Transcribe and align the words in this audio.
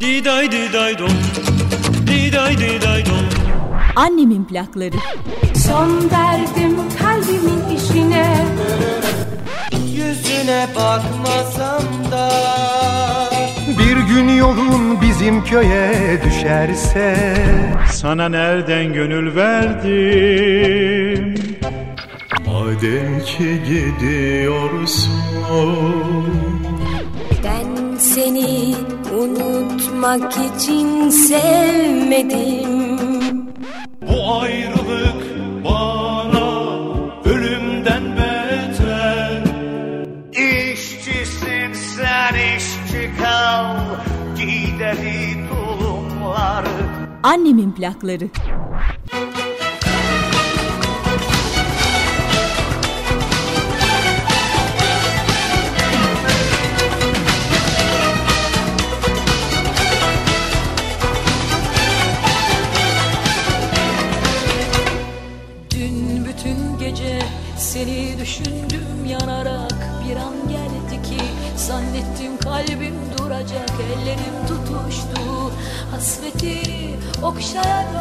Diday 0.00 0.50
diday 0.52 0.98
dom 0.98 1.08
Diday 2.06 2.58
diday 2.58 3.06
dom 3.06 3.26
Annemin 3.96 4.44
plakları. 4.44 4.96
Son 5.66 6.10
verdim 6.10 6.76
kalbimin 7.02 7.76
işine. 7.76 8.36
Yüzüne 9.92 10.66
bakmasam 10.76 11.82
da. 12.10 12.30
Bir 13.78 13.96
gün 13.96 14.28
yolun 14.28 15.00
bizim 15.02 15.44
köye 15.44 16.20
düşerse. 16.24 17.16
Sana 17.92 18.28
nereden 18.28 18.92
gönül 18.92 19.36
verdim? 19.36 19.94
Madem 22.46 23.20
ki 23.20 23.60
gidiyorsun 23.68 25.12
Ben 27.44 27.96
seni 27.98 28.74
unutmak 29.24 30.32
için 30.32 31.08
sevmedim. 31.10 32.88
Bu 34.02 34.40
ayrılık 34.40 35.24
bana 35.64 36.68
ölümden 37.24 38.02
beter. 38.16 39.42
İşçisin 40.32 41.72
sen 41.72 42.34
işçi 42.56 43.10
kal. 43.22 43.76
Gideri 44.36 45.48
tulumları 45.48 46.68
Annemin 47.22 47.72
plakları 47.72 48.28
düşündüm 68.44 69.04
yanarak. 69.08 69.72
Bir 70.08 70.16
an 70.16 70.34
geldi 70.48 71.02
ki 71.08 71.24
zannettim 71.56 72.38
kalbim 72.38 72.94
duracak. 73.18 73.70
Ellerim 73.92 74.46
tutuştu. 74.48 75.52
Hasretini 75.90 76.96
okşayarak. 77.22 77.94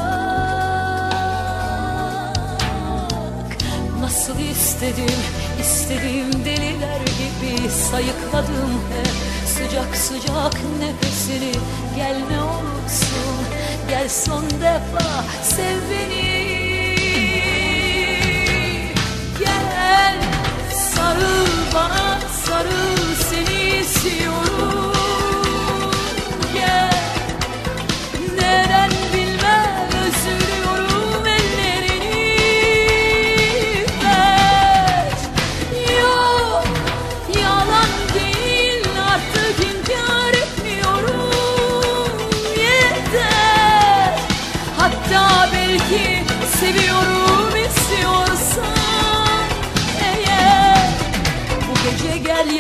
Nasıl 4.02 4.40
istedim, 4.40 5.20
istedim 5.60 6.46
deliler 6.46 7.00
gibi 7.00 7.70
sayıkladım 7.70 8.72
hep 8.72 9.34
Sıcak 9.48 9.96
sıcak 9.96 10.54
nefesini. 10.80 11.52
Gel 11.96 12.18
ne 12.32 12.42
olursun. 12.42 13.46
Gel 13.90 14.10
son 14.10 14.44
defa 14.50 15.24
sev 15.44 15.78
beni 15.90 16.53
sarıl 21.14 21.74
bana 21.74 22.20
sarıl 22.46 23.16
seni 23.30 23.80
istiyorum 23.82 24.83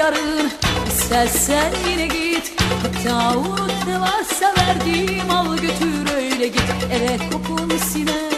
yarın. 0.03 0.51
İstersen 0.87 1.71
yine 1.89 2.07
git. 2.07 2.53
Hatta 2.83 3.37
unut 3.37 3.87
ne 3.87 3.99
varsa 3.99 4.53
verdiğim 4.57 5.31
al 5.31 5.57
götür 5.57 6.15
öyle 6.15 6.47
git. 6.47 6.63
Eve 6.91 7.17
kokun 7.31 7.77
sine 7.77 8.29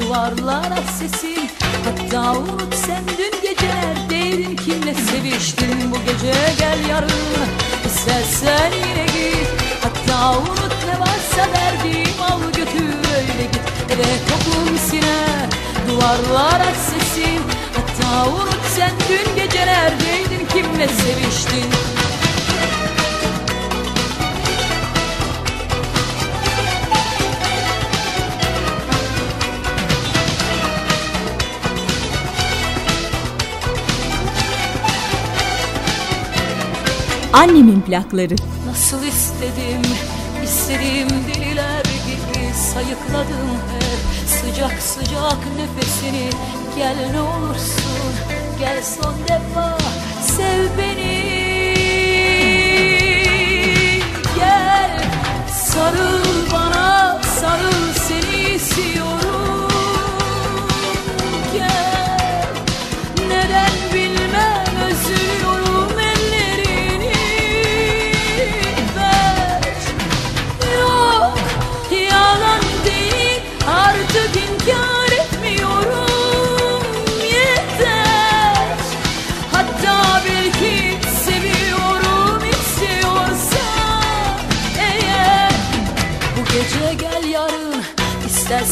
duvarlara 0.00 0.82
sesin. 0.98 1.50
Hatta 1.84 2.32
unut 2.38 2.74
sen 2.74 3.02
dün 3.18 3.42
gece 3.42 3.68
neredeydin? 3.68 4.56
Kimle 4.56 4.94
seviştin 4.94 5.90
Bu 5.90 5.96
gece? 5.96 6.34
Gel 6.58 6.88
yarın. 6.90 7.10
İstersen 7.86 8.72
yine 8.72 9.04
git. 9.04 9.48
Hatta 9.82 10.38
unut 10.38 10.76
ne 10.86 11.00
varsa 11.00 11.52
verdiğim 11.52 12.22
al 12.22 12.40
götür 12.56 12.94
öyle 13.16 13.44
git. 13.52 13.62
Eve 13.92 14.12
kokun 14.30 14.76
sine 14.76 15.48
duvarlara 15.88 16.74
sesin. 16.74 17.40
Hatta 17.76 18.28
unut 18.30 18.64
sen 18.76 18.90
dün 19.08 19.36
gece 19.36 19.66
neredeydin 19.66 20.39
kimle 20.52 20.88
seviştin? 20.88 21.70
Annemin 37.32 37.80
plakları. 37.80 38.36
Nasıl 38.66 39.02
istedim, 39.02 39.82
istediğim 40.44 41.08
deliler 41.08 41.82
gibi 41.82 42.54
sayıkladım 42.54 43.50
hep 43.72 44.00
Sıcak 44.28 44.82
sıcak 44.82 45.38
nefesini. 45.56 46.30
Gel 46.76 47.10
ne 47.12 47.20
olursun 47.20 48.12
Gel 48.60 48.82
son 48.82 49.14
defa 49.28 49.69
sev 50.40 50.78
beni. 50.78 51.20
Gel 54.36 54.90
sarıl 55.48 56.24
bana 56.52 57.20
sarıl 57.22 57.92
seni 57.94 58.54
istiyorum 58.54 59.19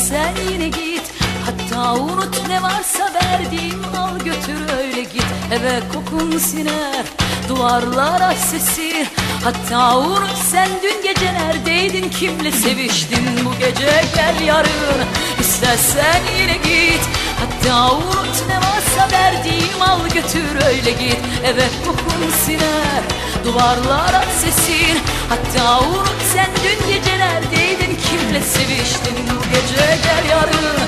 istersen 0.08 0.52
yine 0.52 0.68
git. 0.68 1.02
Hatta 1.46 1.94
unut 1.94 2.48
ne 2.48 2.62
varsa 2.62 3.10
verdiğim 3.14 3.84
al 3.96 4.18
götür 4.18 4.78
öyle 4.78 5.02
git. 5.02 5.24
Eve 5.52 5.80
kokun 5.94 6.38
siner 6.38 7.04
duvarlara 7.48 8.34
sesi. 8.34 9.06
Hatta 9.44 9.98
unut 9.98 10.38
sen 10.50 10.68
dün 10.82 11.02
gece 11.02 11.34
neredeydin 11.34 12.10
kimle 12.10 12.52
seviştin? 12.52 13.24
Bu 13.44 13.58
gece 13.58 14.04
gel 14.14 14.46
yarın 14.46 15.06
istersen 15.40 16.20
yine 16.40 16.56
git 16.56 17.00
Hatta 17.40 17.94
unut 17.94 18.36
ne 18.48 18.56
varsa 18.56 19.12
verdiğim 19.12 19.82
al 19.82 20.08
götür 20.14 20.66
öyle 20.66 20.90
git. 20.90 21.18
Eve 21.44 21.66
kokun 21.86 22.30
siner 22.44 23.02
duvarlara 23.44 24.24
sesin. 24.40 24.98
Hatta 25.28 25.78
unut 25.80 26.22
sen 26.34 26.48
dün 26.64 26.88
gece 26.88 27.18
neredeydin 27.18 27.98
kimle 28.04 28.40
seviştin? 28.42 29.16
Bu 29.30 29.42
gece 29.54 29.98
gel 30.04 30.30
yarın 30.30 30.78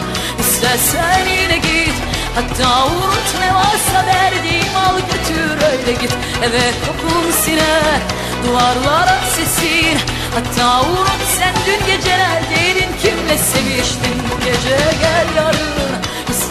istersen 0.40 1.26
yine 1.42 1.56
git. 1.56 1.94
Hatta 2.34 2.86
unut 2.86 3.28
ne 3.40 3.54
varsa 3.54 4.06
verdiğim 4.06 4.76
al 4.76 4.96
götür 4.96 5.66
öyle 5.72 5.92
git. 5.92 6.12
Eve 6.42 6.70
kokun 6.86 7.30
siner 7.44 8.00
duvarlara 8.46 9.18
sesin. 9.36 9.98
Hatta 10.34 10.80
unut 10.80 11.22
sen 11.38 11.54
dün 11.66 11.86
gece 11.86 12.18
neredeydin 12.18 12.92
kimle 13.02 13.38
seviştin? 13.38 14.16
Bu 14.30 14.44
gece 14.44 14.78
gel 15.00 15.26
yarın 15.36 15.79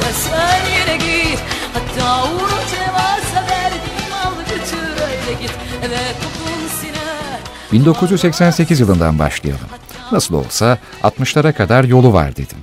istersen 0.09 0.65
yine 0.65 0.97
git 0.97 1.39
Hatta 1.73 2.25
ne 2.25 2.94
varsa 2.94 3.51
verdiğim 3.51 4.13
al 4.25 4.33
götür 4.50 5.01
öyle 5.01 5.41
git 5.41 5.51
Eve 5.83 5.95
kokun 5.95 6.67
siner 6.81 7.39
1988 7.71 8.79
yılından 8.79 9.19
başlayalım. 9.19 9.67
Nasıl 10.11 10.35
olsa 10.35 10.77
60'lara 11.03 11.53
kadar 11.53 11.83
yolu 11.83 12.13
var 12.13 12.35
dedim. 12.35 12.57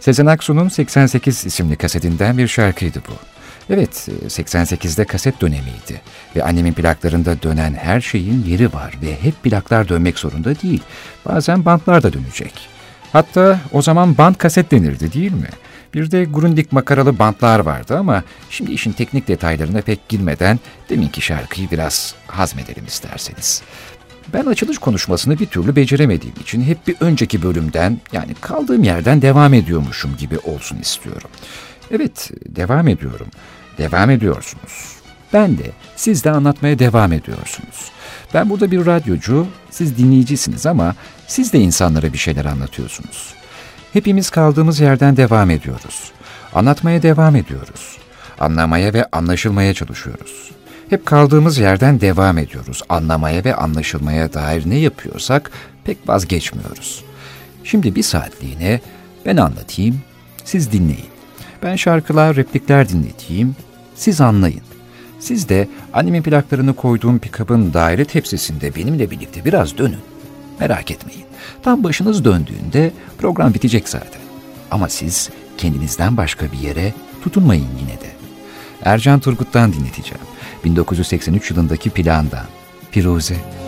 Sezen 0.00 0.26
Aksu'nun 0.26 0.68
88 0.68 1.46
isimli 1.46 1.76
kasetinden 1.76 2.38
bir 2.38 2.48
şarkıydı 2.48 3.02
bu. 3.08 3.12
Evet, 3.70 4.08
88'de 4.26 5.04
kaset 5.04 5.40
dönemiydi 5.40 6.00
ve 6.36 6.44
annemin 6.44 6.72
plaklarında 6.72 7.42
dönen 7.42 7.74
her 7.74 8.00
şeyin 8.00 8.44
yeri 8.44 8.72
var 8.72 8.94
ve 9.02 9.22
hep 9.22 9.42
plaklar 9.42 9.88
dönmek 9.88 10.18
zorunda 10.18 10.60
değil. 10.60 10.82
Bazen 11.24 11.64
bantlar 11.64 12.02
da 12.02 12.12
dönecek. 12.12 12.68
Hatta 13.12 13.60
o 13.72 13.82
zaman 13.82 14.18
band 14.18 14.34
kaset 14.34 14.70
denirdi 14.70 15.12
değil 15.12 15.32
mi? 15.32 15.48
Bir 15.96 16.10
de 16.10 16.24
Grundig 16.24 16.72
makaralı 16.72 17.18
bantlar 17.18 17.60
vardı 17.60 17.98
ama 17.98 18.22
şimdi 18.50 18.72
işin 18.72 18.92
teknik 18.92 19.28
detaylarına 19.28 19.80
pek 19.80 20.08
girmeden 20.08 20.58
deminki 20.90 21.20
şarkıyı 21.20 21.70
biraz 21.70 22.14
hazmedelim 22.26 22.84
isterseniz. 22.86 23.62
Ben 24.34 24.46
açılış 24.46 24.78
konuşmasını 24.78 25.38
bir 25.38 25.46
türlü 25.46 25.76
beceremediğim 25.76 26.34
için 26.40 26.62
hep 26.62 26.86
bir 26.86 26.96
önceki 27.00 27.42
bölümden 27.42 28.00
yani 28.12 28.34
kaldığım 28.40 28.82
yerden 28.82 29.22
devam 29.22 29.54
ediyormuşum 29.54 30.16
gibi 30.16 30.38
olsun 30.38 30.78
istiyorum. 30.78 31.30
Evet, 31.90 32.30
devam 32.46 32.88
ediyorum. 32.88 33.26
Devam 33.78 34.10
ediyorsunuz. 34.10 34.96
Ben 35.32 35.58
de, 35.58 35.70
siz 35.96 36.24
de 36.24 36.30
anlatmaya 36.30 36.78
devam 36.78 37.12
ediyorsunuz. 37.12 37.90
Ben 38.34 38.50
burada 38.50 38.70
bir 38.70 38.86
radyocu, 38.86 39.46
siz 39.70 39.98
dinleyicisiniz 39.98 40.66
ama 40.66 40.94
siz 41.26 41.52
de 41.52 41.58
insanlara 41.58 42.12
bir 42.12 42.18
şeyler 42.18 42.44
anlatıyorsunuz. 42.44 43.35
Hepimiz 43.96 44.30
kaldığımız 44.30 44.80
yerden 44.80 45.16
devam 45.16 45.50
ediyoruz. 45.50 46.12
Anlatmaya 46.54 47.02
devam 47.02 47.36
ediyoruz. 47.36 47.98
Anlamaya 48.40 48.94
ve 48.94 49.04
anlaşılmaya 49.12 49.74
çalışıyoruz. 49.74 50.50
Hep 50.90 51.06
kaldığımız 51.06 51.58
yerden 51.58 52.00
devam 52.00 52.38
ediyoruz. 52.38 52.82
Anlamaya 52.88 53.44
ve 53.44 53.54
anlaşılmaya 53.54 54.32
dair 54.32 54.70
ne 54.70 54.74
yapıyorsak 54.74 55.50
pek 55.84 55.98
vazgeçmiyoruz. 56.08 57.04
Şimdi 57.64 57.94
bir 57.94 58.02
saatliğine 58.02 58.80
ben 59.26 59.36
anlatayım, 59.36 60.00
siz 60.44 60.72
dinleyin. 60.72 61.10
Ben 61.62 61.76
şarkılar, 61.76 62.36
replikler 62.36 62.88
dinleteyim, 62.88 63.56
siz 63.94 64.20
anlayın. 64.20 64.62
Siz 65.20 65.48
de 65.48 65.68
annemin 65.92 66.22
plaklarını 66.22 66.76
koyduğum 66.76 67.18
pikabın 67.18 67.74
daire 67.74 68.04
tepsisinde 68.04 68.74
benimle 68.74 69.10
birlikte 69.10 69.44
biraz 69.44 69.78
dönün. 69.78 70.15
Merak 70.60 70.90
etmeyin. 70.90 71.24
Tam 71.62 71.84
başınız 71.84 72.24
döndüğünde 72.24 72.92
program 73.18 73.54
bitecek 73.54 73.88
zaten. 73.88 74.22
Ama 74.70 74.88
siz 74.88 75.30
kendinizden 75.58 76.16
başka 76.16 76.52
bir 76.52 76.58
yere 76.58 76.94
tutunmayın 77.24 77.68
yine 77.80 78.00
de. 78.00 78.16
Ercan 78.82 79.20
Turgut'tan 79.20 79.72
dinleteceğim. 79.72 80.24
1983 80.64 81.50
yılındaki 81.50 81.90
plandan. 81.90 82.46
Firuze. 82.90 83.34
Annemin 83.34 83.65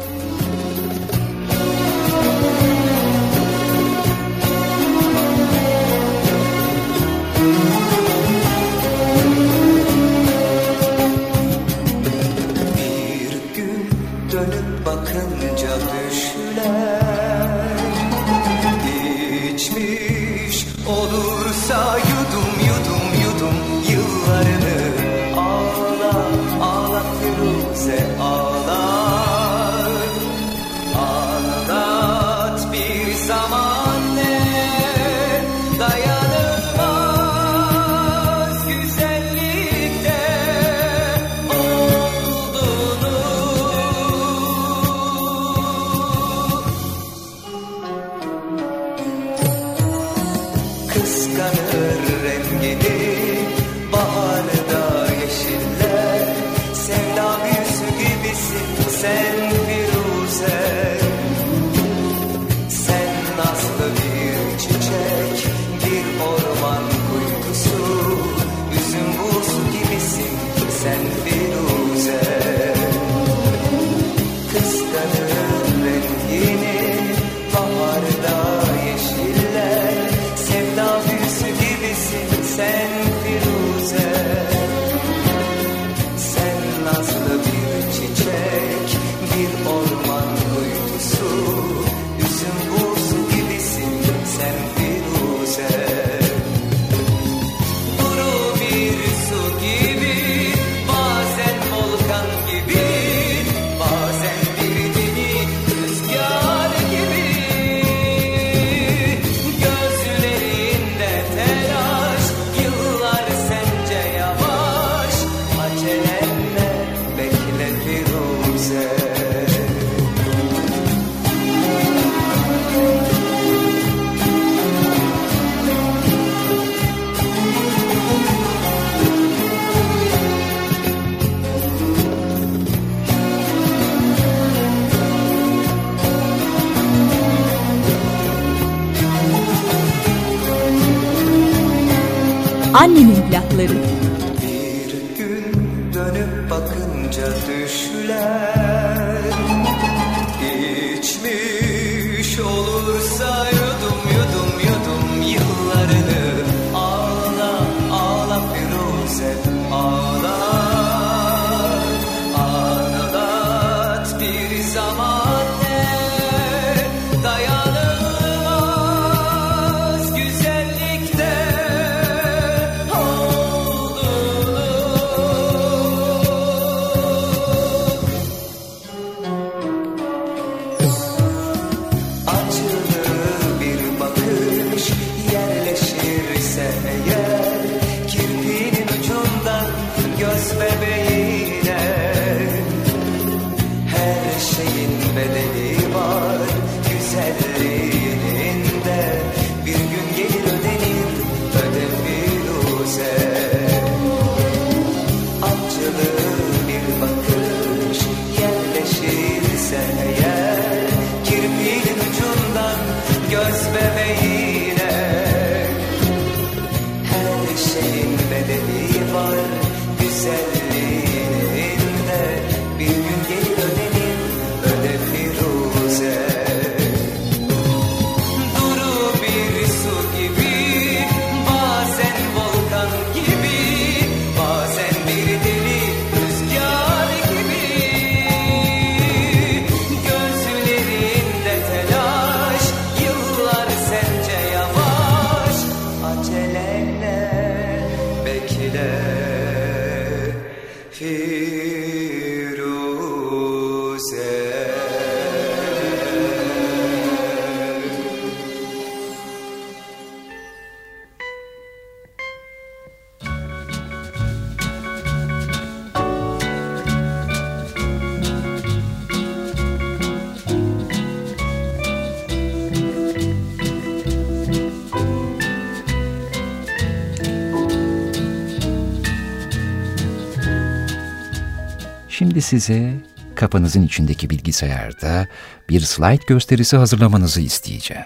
size 282.48 282.94
kafanızın 283.34 283.82
içindeki 283.82 284.30
bilgisayarda 284.30 285.26
bir 285.68 285.80
slide 285.80 286.24
gösterisi 286.26 286.76
hazırlamanızı 286.76 287.40
isteyeceğim. 287.40 288.04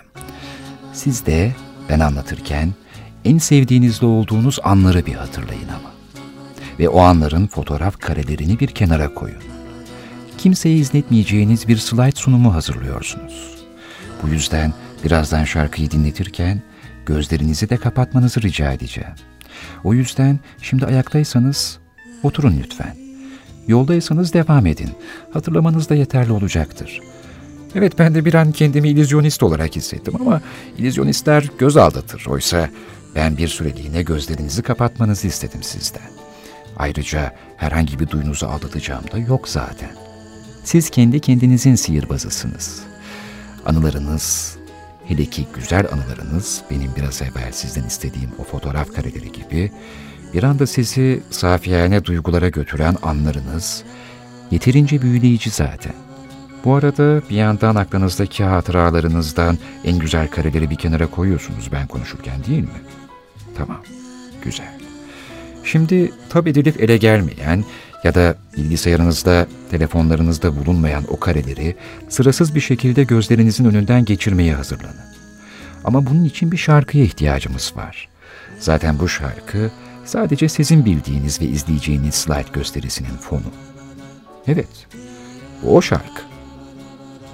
Siz 0.92 1.26
de 1.26 1.52
ben 1.88 2.00
anlatırken 2.00 2.74
en 3.24 3.38
sevdiğinizde 3.38 4.06
olduğunuz 4.06 4.58
anları 4.62 5.06
bir 5.06 5.14
hatırlayın 5.14 5.68
ama. 5.68 5.92
Ve 6.78 6.88
o 6.88 7.00
anların 7.00 7.46
fotoğraf 7.46 8.00
karelerini 8.00 8.60
bir 8.60 8.68
kenara 8.68 9.14
koyun. 9.14 9.42
Kimseye 10.38 10.76
izletmeyeceğiniz 10.76 11.68
bir 11.68 11.76
slide 11.76 12.16
sunumu 12.16 12.54
hazırlıyorsunuz. 12.54 13.64
Bu 14.22 14.28
yüzden 14.28 14.72
birazdan 15.04 15.44
şarkıyı 15.44 15.90
dinletirken 15.90 16.62
gözlerinizi 17.06 17.70
de 17.70 17.76
kapatmanızı 17.76 18.42
rica 18.42 18.72
edeceğim. 18.72 19.14
O 19.84 19.94
yüzden 19.94 20.40
şimdi 20.62 20.86
ayaktaysanız 20.86 21.78
oturun 22.22 22.60
lütfen. 22.62 23.01
Yoldaysanız 23.68 24.32
devam 24.32 24.66
edin. 24.66 24.90
Hatırlamanız 25.32 25.88
da 25.88 25.94
yeterli 25.94 26.32
olacaktır. 26.32 27.00
Evet 27.74 27.98
ben 27.98 28.14
de 28.14 28.24
bir 28.24 28.34
an 28.34 28.52
kendimi 28.52 28.88
illüzyonist 28.88 29.42
olarak 29.42 29.76
hissettim 29.76 30.14
ama 30.20 30.40
illüzyonistler 30.78 31.50
göz 31.58 31.76
aldatır. 31.76 32.26
Oysa 32.28 32.68
ben 33.14 33.36
bir 33.36 33.48
süreliğine 33.48 34.02
gözlerinizi 34.02 34.62
kapatmanızı 34.62 35.26
istedim 35.26 35.62
sizden. 35.62 36.10
Ayrıca 36.76 37.34
herhangi 37.56 38.00
bir 38.00 38.08
duyunuzu 38.08 38.46
aldatacağım 38.46 39.04
da 39.12 39.18
yok 39.18 39.48
zaten. 39.48 39.90
Siz 40.64 40.90
kendi 40.90 41.20
kendinizin 41.20 41.74
sihirbazısınız. 41.74 42.82
Anılarınız, 43.66 44.56
hele 45.04 45.24
ki 45.24 45.46
güzel 45.54 45.86
anılarınız 45.92 46.62
benim 46.70 46.90
biraz 46.96 47.22
evvel 47.22 47.52
sizden 47.52 47.84
istediğim 47.84 48.30
o 48.38 48.44
fotoğraf 48.44 48.94
kareleri 48.94 49.32
gibi 49.32 49.72
bir 50.34 50.42
anda 50.42 50.66
sizi 50.66 51.22
safiyane 51.30 52.04
duygulara 52.04 52.48
götüren 52.48 52.96
anlarınız 53.02 53.84
yeterince 54.50 55.02
büyüleyici 55.02 55.50
zaten. 55.50 55.92
Bu 56.64 56.74
arada 56.74 57.22
bir 57.30 57.36
yandan 57.36 57.74
aklınızdaki 57.74 58.44
hatıralarınızdan 58.44 59.58
en 59.84 59.98
güzel 59.98 60.28
kareleri 60.28 60.70
bir 60.70 60.76
kenara 60.76 61.06
koyuyorsunuz 61.06 61.72
ben 61.72 61.86
konuşurken 61.86 62.44
değil 62.44 62.62
mi? 62.62 62.80
Tamam, 63.56 63.82
güzel. 64.44 64.78
Şimdi 65.64 66.12
tab 66.28 66.46
edilip 66.46 66.82
ele 66.82 66.96
gelmeyen 66.96 67.64
ya 68.04 68.14
da 68.14 68.36
bilgisayarınızda, 68.56 69.46
telefonlarınızda 69.70 70.56
bulunmayan 70.56 71.04
o 71.08 71.20
kareleri 71.20 71.76
sırasız 72.08 72.54
bir 72.54 72.60
şekilde 72.60 73.04
gözlerinizin 73.04 73.64
önünden 73.64 74.04
geçirmeye 74.04 74.54
hazırlanın. 74.54 75.12
Ama 75.84 76.06
bunun 76.06 76.24
için 76.24 76.52
bir 76.52 76.56
şarkıya 76.56 77.04
ihtiyacımız 77.04 77.72
var. 77.76 78.08
Zaten 78.58 78.98
bu 78.98 79.08
şarkı 79.08 79.70
sadece 80.04 80.48
sizin 80.48 80.84
bildiğiniz 80.84 81.40
ve 81.40 81.44
izleyeceğiniz 81.44 82.14
slide 82.14 82.52
gösterisinin 82.52 83.16
fonu. 83.20 83.52
Evet, 84.46 84.86
o 85.66 85.82
şarkı. 85.82 86.22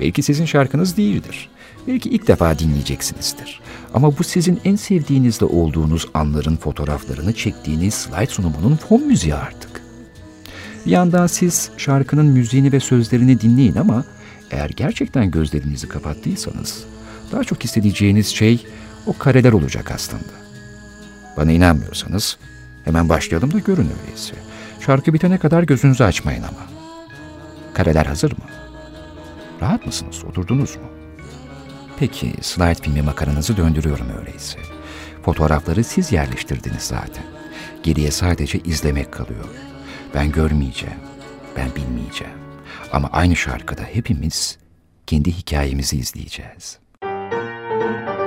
Belki 0.01 0.23
sizin 0.23 0.45
şarkınız 0.45 0.97
değildir. 0.97 1.49
Belki 1.87 2.09
ilk 2.09 2.29
defa 2.29 2.59
dinleyeceksinizdir. 2.59 3.61
Ama 3.95 4.19
bu 4.19 4.25
sizin 4.25 4.61
en 4.65 4.77
sevdiğinizde 4.77 5.45
olduğunuz 5.45 6.07
anların 6.15 6.57
fotoğraflarını 6.57 7.33
çektiğiniz 7.33 7.95
slide 7.95 8.27
sunumunun 8.27 8.77
fon 8.77 9.07
müziği 9.07 9.35
artık. 9.35 9.83
Bir 10.87 10.91
yandan 10.91 11.27
siz 11.27 11.71
şarkının 11.77 12.27
müziğini 12.27 12.73
ve 12.73 12.81
sözlerini 12.81 13.41
dinleyin 13.41 13.77
ama 13.77 14.05
eğer 14.51 14.71
gerçekten 14.71 15.31
gözlerinizi 15.31 15.89
kapattıysanız 15.89 16.85
daha 17.33 17.45
çok 17.45 17.65
hissedeceğiniz 17.65 18.27
şey 18.27 18.67
o 19.07 19.19
kareler 19.19 19.53
olacak 19.53 19.91
aslında. 19.95 20.39
Bana 21.37 21.53
inanmıyorsanız 21.53 22.39
hemen 22.89 23.09
başlayalım 23.09 23.53
da 23.53 23.59
görün 23.59 23.91
öyleyse. 24.01 24.35
Şarkı 24.81 25.15
bitene 25.15 25.39
kadar 25.39 25.63
gözünüzü 25.63 26.05
açmayın 26.05 26.43
ama. 26.43 26.67
Kareler 27.75 28.07
hazır 28.07 28.33
mı? 28.33 28.45
Rahat 29.63 29.87
mısınız? 29.87 30.25
Oturdunuz 30.25 30.77
mu? 30.77 30.83
Peki 31.99 32.35
slide 32.41 32.83
filmi 32.83 33.03
makaranızı 33.03 33.57
döndürüyorum 33.57 34.07
öyleyse. 34.19 34.59
Fotoğrafları 35.25 35.85
siz 35.85 36.13
yerleştirdiniz 36.13 36.83
zaten. 36.83 37.25
Geriye 37.83 38.11
sadece 38.11 38.59
izlemek 38.59 39.13
kalıyor. 39.13 39.49
Ben 40.15 40.33
görmeyeceğim, 40.33 41.01
ben 41.57 41.69
bilmeyeceğim. 41.77 42.39
Ama 42.93 43.09
aynı 43.13 43.37
şarkıda 43.37 43.83
hepimiz 43.83 44.59
kendi 45.07 45.33
hikayemizi 45.33 45.97
izleyeceğiz. 45.97 46.79
Gözyaşlarım 47.03 48.18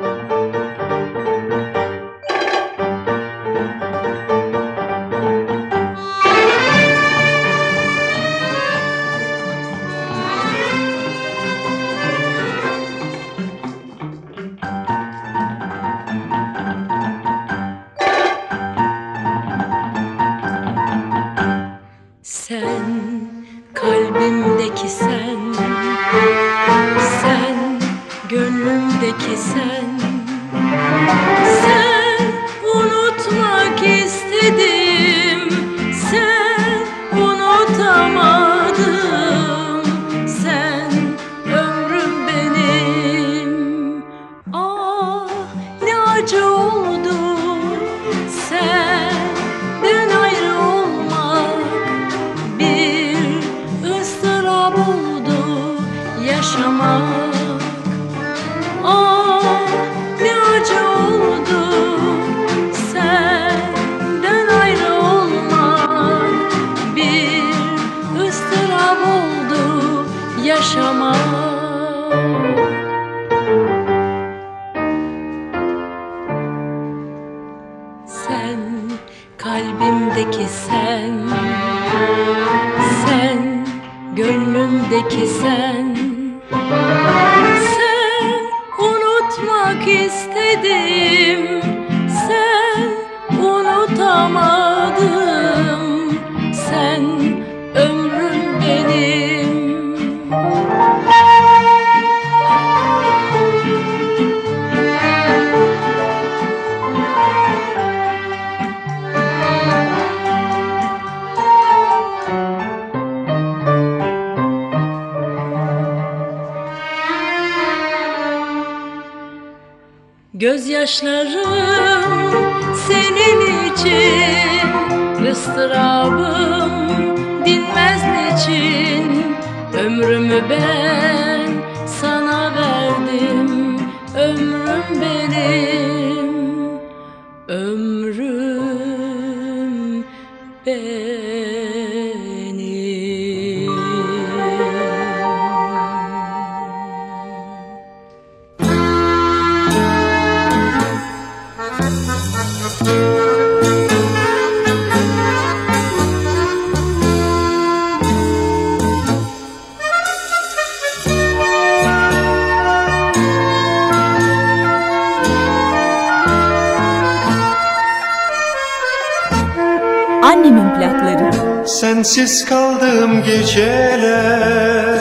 Sensiz 171.82 172.46
kaldığım 172.46 173.24
geceler 173.24 175.00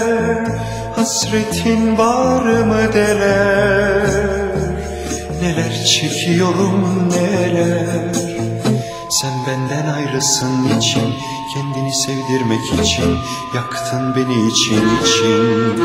Hasretin 0.97 1.99
var 1.99 2.43
mı 2.43 2.93
deler? 2.95 4.07
Neler 5.43 5.85
çekiyorum 5.85 7.11
neler? 7.11 8.15
Sen 9.11 9.33
benden 9.47 9.87
ayrısın 9.95 10.79
için 10.79 11.15
Kendini 11.55 11.95
sevdirmek 11.95 12.85
için 12.85 13.17
Yaktın 13.55 14.17
beni 14.17 14.49
için 14.49 14.83
için. 15.03 15.83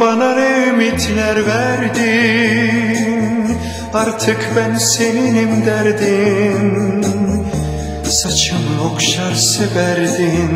Bana 0.00 0.34
ne 0.34 0.66
ümitler 0.68 1.46
verdin? 1.46 3.58
Artık 3.94 4.50
ben 4.56 4.74
seninim 4.74 5.66
derdin 5.66 7.13
Saçımı 8.22 8.92
okşar 8.92 9.34
severdin 9.34 10.50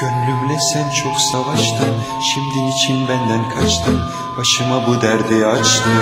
Gönlümle 0.00 0.60
sen 0.72 0.90
çok 1.02 1.20
savaştın 1.20 1.94
Şimdi 2.34 2.74
için 2.74 3.08
benden 3.08 3.50
kaçtın? 3.50 4.00
Başıma 4.38 4.86
bu 4.86 5.02
derdi 5.02 5.46
açtın. 5.46 5.92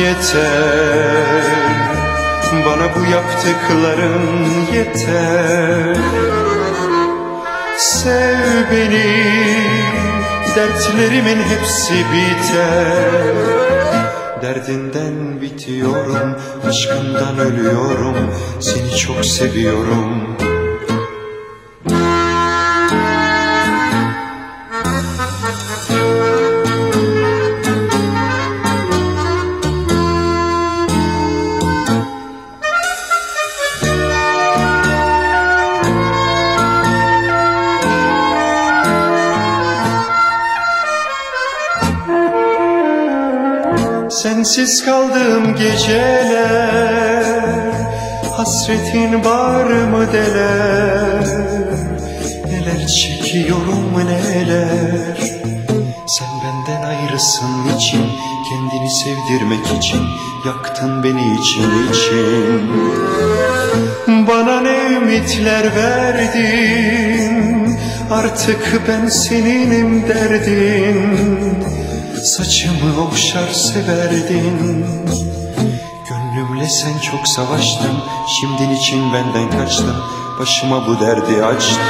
Yeter 0.00 1.42
Bana 2.66 2.94
bu 2.96 3.10
yaptıkların 3.12 4.46
yeter. 4.74 5.96
Sev 7.78 8.70
beni 8.72 9.22
Dertlerimin 10.56 11.42
hepsi 11.42 11.94
biter. 11.94 13.34
Derdinden 14.42 15.21
bitiyorum 15.52 16.36
Aşkından 16.68 17.38
ölüyorum. 17.38 18.16
Seni 18.60 18.96
çok 18.96 19.24
seviyorum 19.24 20.21
Sensiz 44.52 44.84
kaldığım 44.84 45.56
geceler. 45.56 47.34
Hasretin 48.36 49.24
var 49.24 49.64
mı 49.64 50.12
deler? 50.12 51.26
Neler 52.46 52.86
çekiyorum 52.86 54.06
neler? 54.06 55.16
Sen 56.06 56.28
benden 56.44 56.82
ayrısın 56.82 57.76
için 57.76 58.06
Kendini 58.48 58.90
sevdirmek 58.90 59.66
için 59.78 60.00
Yaktın 60.46 61.04
beni 61.04 61.34
için 61.40 61.70
için. 61.92 62.70
Bana 64.28 64.60
ne 64.60 64.96
ümitler 64.96 65.76
verdin? 65.76 67.78
Artık 68.10 68.82
ben 68.88 69.08
seninim 69.08 70.08
derdin 70.08 71.81
Saçımı 72.22 73.02
okşar 73.02 73.48
severdin 73.48 74.86
Gönlümle 76.08 76.68
sen 76.68 76.98
çok 76.98 77.28
savaştın. 77.28 77.98
Şimdi 78.40 78.72
için 78.72 79.12
benden 79.12 79.50
kaçtın. 79.50 79.96
Başıma 80.38 80.86
bu 80.86 81.00
derdi 81.00 81.44
açtın. 81.44 81.80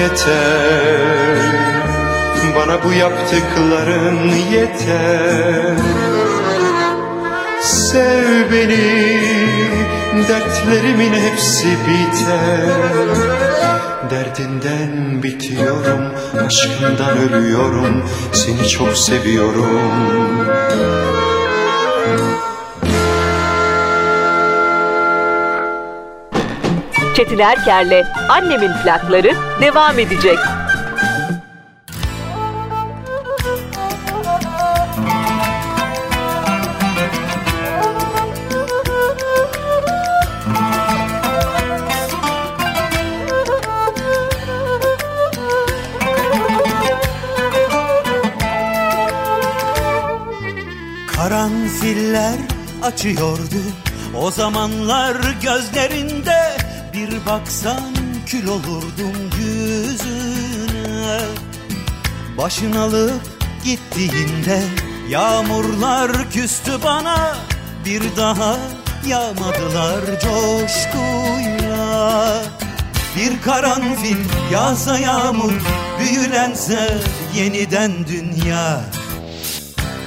Yeter. 0.00 1.38
Bana 2.56 2.84
bu 2.84 2.92
yaptıkların 2.92 4.28
yeter. 4.52 5.76
Sev 7.62 8.52
beni. 8.52 9.20
Dertlerimin 10.28 11.12
hepsi 11.12 11.66
biter 11.66 13.69
Derdinden 14.10 15.22
bitiyorum 15.22 16.14
Aşkından 16.46 17.18
ölüyorum 17.18 18.04
Seni 18.32 18.68
çok 18.68 18.96
seviyorum 18.96 20.46
Çetin 27.16 27.38
Erker'le 27.38 28.04
Annemin 28.28 28.70
plakları 28.84 29.34
devam 29.62 29.98
edecek. 29.98 30.38
Açıyordu. 52.92 53.62
O 54.16 54.30
zamanlar 54.30 55.16
gözlerinde 55.42 56.56
Bir 56.92 57.26
baksan 57.26 57.94
kül 58.26 58.46
olurdum 58.46 59.30
yüzüne. 59.38 61.20
Başın 62.38 62.72
alıp 62.72 63.20
gittiğinde 63.64 64.62
Yağmurlar 65.08 66.30
küstü 66.30 66.72
bana. 66.84 67.36
Bir 67.84 68.02
daha 68.16 68.56
yağmadılar 69.06 70.00
coşkuyla. 70.20 71.62
Bir 73.16 73.42
karanfil 73.42 74.16
yağsa 74.52 74.98
yağmur 74.98 75.52
Büyülense 76.00 76.98
yeniden 77.36 77.92
dünya. 78.06 78.80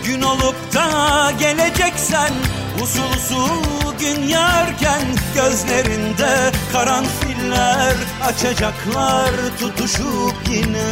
Gün 0.06 0.22
olup 0.22 0.74
da 0.74 1.32
geleceksen 1.40 2.34
Usul 2.82 3.04
usul 3.18 3.94
gün 4.00 4.28
yarken 4.28 5.02
Gözlerinde 5.36 6.52
karanfiller 6.72 7.96
Açacaklar 8.26 9.32
tutuşup 9.60 10.36
yine 10.50 10.88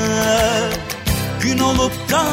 Gün 1.42 1.60
olup 1.60 1.94
da 2.12 2.24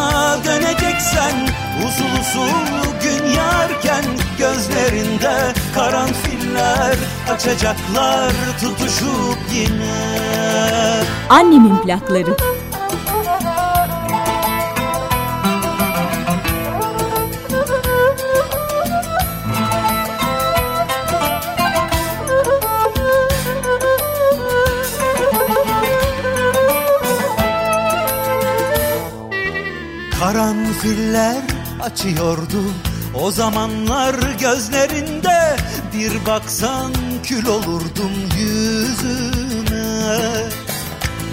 döneceksen 0.44 1.48
Usul 1.87 2.20
usul 2.20 2.92
gün 3.02 3.30
yarken 3.30 4.04
Gözlerinde 4.38 5.52
karanfiller 5.74 6.96
Açacaklar 7.30 8.32
tutuşup 8.61 9.38
yine 9.54 10.18
Annemin 11.28 11.76
plakları. 11.76 12.37
Karanfiller 30.48 31.42
açıyordu. 31.80 32.62
O 33.14 33.30
zamanlar 33.30 34.14
gözlerinde 34.40 35.56
Bir 35.94 36.26
baksan 36.26 36.92
kül 37.22 37.46
olurdum 37.46 38.12
yüzüne 38.38 40.18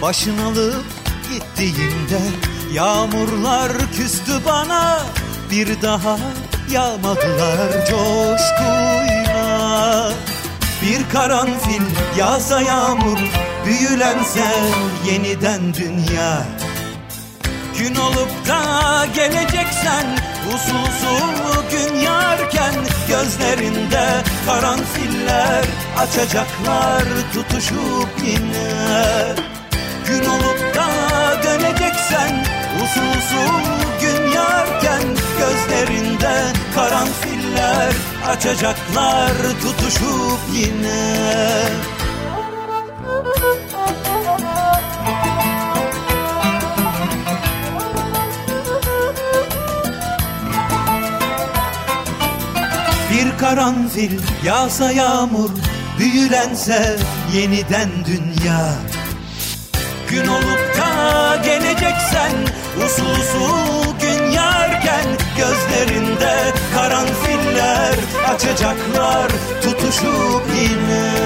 Başın 0.02 0.38
alıp 0.38 0.86
gittiğinde 1.34 2.20
yağmurlar 2.74 3.72
küstü 3.98 4.34
bana. 4.46 5.00
Bir 5.52 5.82
daha 5.82 6.18
yağmadılar 6.72 7.72
coşkuyla. 7.90 9.32
Bir 10.82 11.10
karanfil 11.14 11.84
yağsa 12.18 12.62
yağmur 12.62 13.20
büyülense 13.66 14.46
yeniden 15.06 15.74
dünya. 15.74 16.46
Gün 17.80 17.96
olup 17.96 18.25
da 18.48 19.06
geleceksen 19.16 20.06
usul 20.56 21.70
gün 21.72 22.00
yarken 22.00 22.74
Gözlerinde 23.08 24.08
karanfiller 24.46 25.66
Açacaklar 25.98 27.04
tutuşup 27.34 28.10
yine. 28.26 29.36
Gün 30.08 30.30
olup 30.30 30.76
da 30.76 30.88
döneceksen 31.44 32.46
usul 32.84 33.62
gün 34.02 34.32
yarken 34.32 35.04
Gözlerinde 35.40 36.44
karanfiller 36.76 37.94
Açacaklar 38.28 39.32
tutuşup 39.62 40.40
yine 40.54 41.95
karanfil 53.46 54.20
yağsa 54.46 54.92
yağmur 54.92 55.50
Büyülense 56.00 56.98
yeniden 57.34 57.90
dünya. 58.06 58.74
Gün 60.10 60.28
olup 60.28 60.78
da 60.78 61.36
geleceksen 61.36 62.32
Usul 62.86 63.06
usul 63.06 64.00
gün 64.02 64.32
yarken 64.32 65.06
Gözlerinde 65.38 66.54
karanfiller 66.76 67.96
Açacaklar 68.28 69.32
tutuşup 69.62 70.44
yine 70.56 71.26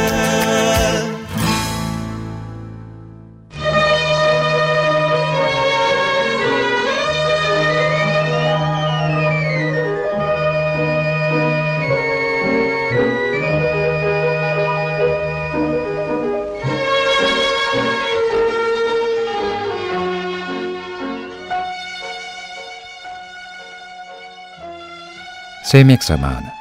Sevmek 25.69 26.03
Zamanı 26.03 26.53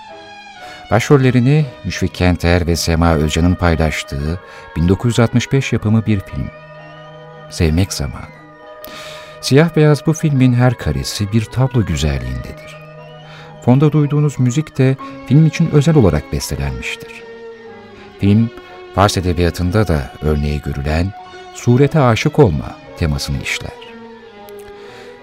Başrollerini 0.90 1.66
Müşfik 1.84 2.14
Kenter 2.14 2.66
ve 2.66 2.76
Sema 2.76 3.14
Özcan'ın 3.14 3.54
paylaştığı 3.54 4.40
1965 4.76 5.72
yapımı 5.72 6.06
bir 6.06 6.20
film. 6.20 6.50
Sevmek 7.50 7.92
Zamanı 7.92 8.38
Siyah 9.40 9.76
beyaz 9.76 10.06
bu 10.06 10.12
filmin 10.12 10.52
her 10.52 10.74
karesi 10.74 11.32
bir 11.32 11.44
tablo 11.44 11.86
güzelliğindedir. 11.86 12.76
Fonda 13.64 13.92
duyduğunuz 13.92 14.38
müzik 14.38 14.78
de 14.78 14.96
film 15.26 15.46
için 15.46 15.70
özel 15.70 15.96
olarak 15.96 16.32
bestelenmiştir. 16.32 17.22
Film, 18.20 18.50
Fars 18.94 19.16
edebiyatında 19.16 19.88
da 19.88 20.12
örneği 20.22 20.62
görülen 20.62 21.12
surete 21.54 22.00
aşık 22.00 22.38
olma 22.38 22.76
temasını 22.96 23.42
işler. 23.42 23.87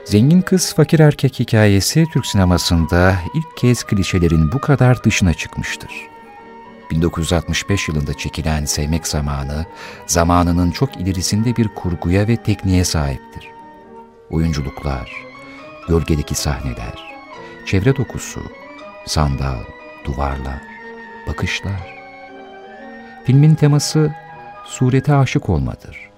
Zengin 0.06 0.42
kız 0.42 0.74
fakir 0.74 1.00
erkek 1.00 1.40
hikayesi 1.40 2.06
Türk 2.14 2.26
sinemasında 2.26 3.16
ilk 3.34 3.58
kez 3.58 3.84
klişelerin 3.84 4.52
bu 4.52 4.60
kadar 4.60 5.04
dışına 5.04 5.34
çıkmıştır. 5.34 5.92
1965 6.92 7.90
yılında 7.90 8.14
çekilen 8.14 8.66
Sevmek 8.66 9.08
Zamanı, 9.08 9.66
zamanının 10.08 10.72
çok 10.72 10.98
ilerisinde 10.98 11.56
bir 11.56 11.68
kurguya 11.68 12.28
ve 12.28 12.38
tekniğe 12.38 12.84
sahiptir. 12.84 13.48
Oyunculuklar, 14.30 15.12
gölgedeki 15.88 16.36
sahneler, 16.36 17.16
çevre 17.66 17.96
dokusu, 17.96 18.42
sandal, 19.06 19.64
duvarlar, 20.06 20.62
bakışlar. 21.28 21.96
Filmin 23.24 23.56
teması 23.56 24.16
surete 24.66 25.16
aşık 25.16 25.50
olmadır. 25.50 26.15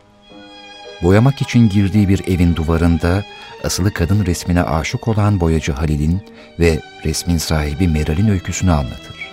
Boyamak 1.03 1.41
için 1.41 1.69
girdiği 1.69 2.09
bir 2.09 2.27
evin 2.27 2.55
duvarında 2.55 3.23
asılı 3.63 3.93
kadın 3.93 4.25
resmine 4.25 4.63
aşık 4.63 5.07
olan 5.07 5.39
boyacı 5.39 5.71
Halil'in 5.71 6.21
ve 6.59 6.79
resmin 7.05 7.37
sahibi 7.37 7.87
Meral'in 7.87 8.27
öyküsünü 8.27 8.71
anlatır. 8.71 9.31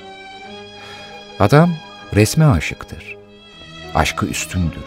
Adam 1.41 1.75
resme 2.15 2.45
aşıktır. 2.45 3.17
Aşkı 3.95 4.27
üstündür. 4.27 4.85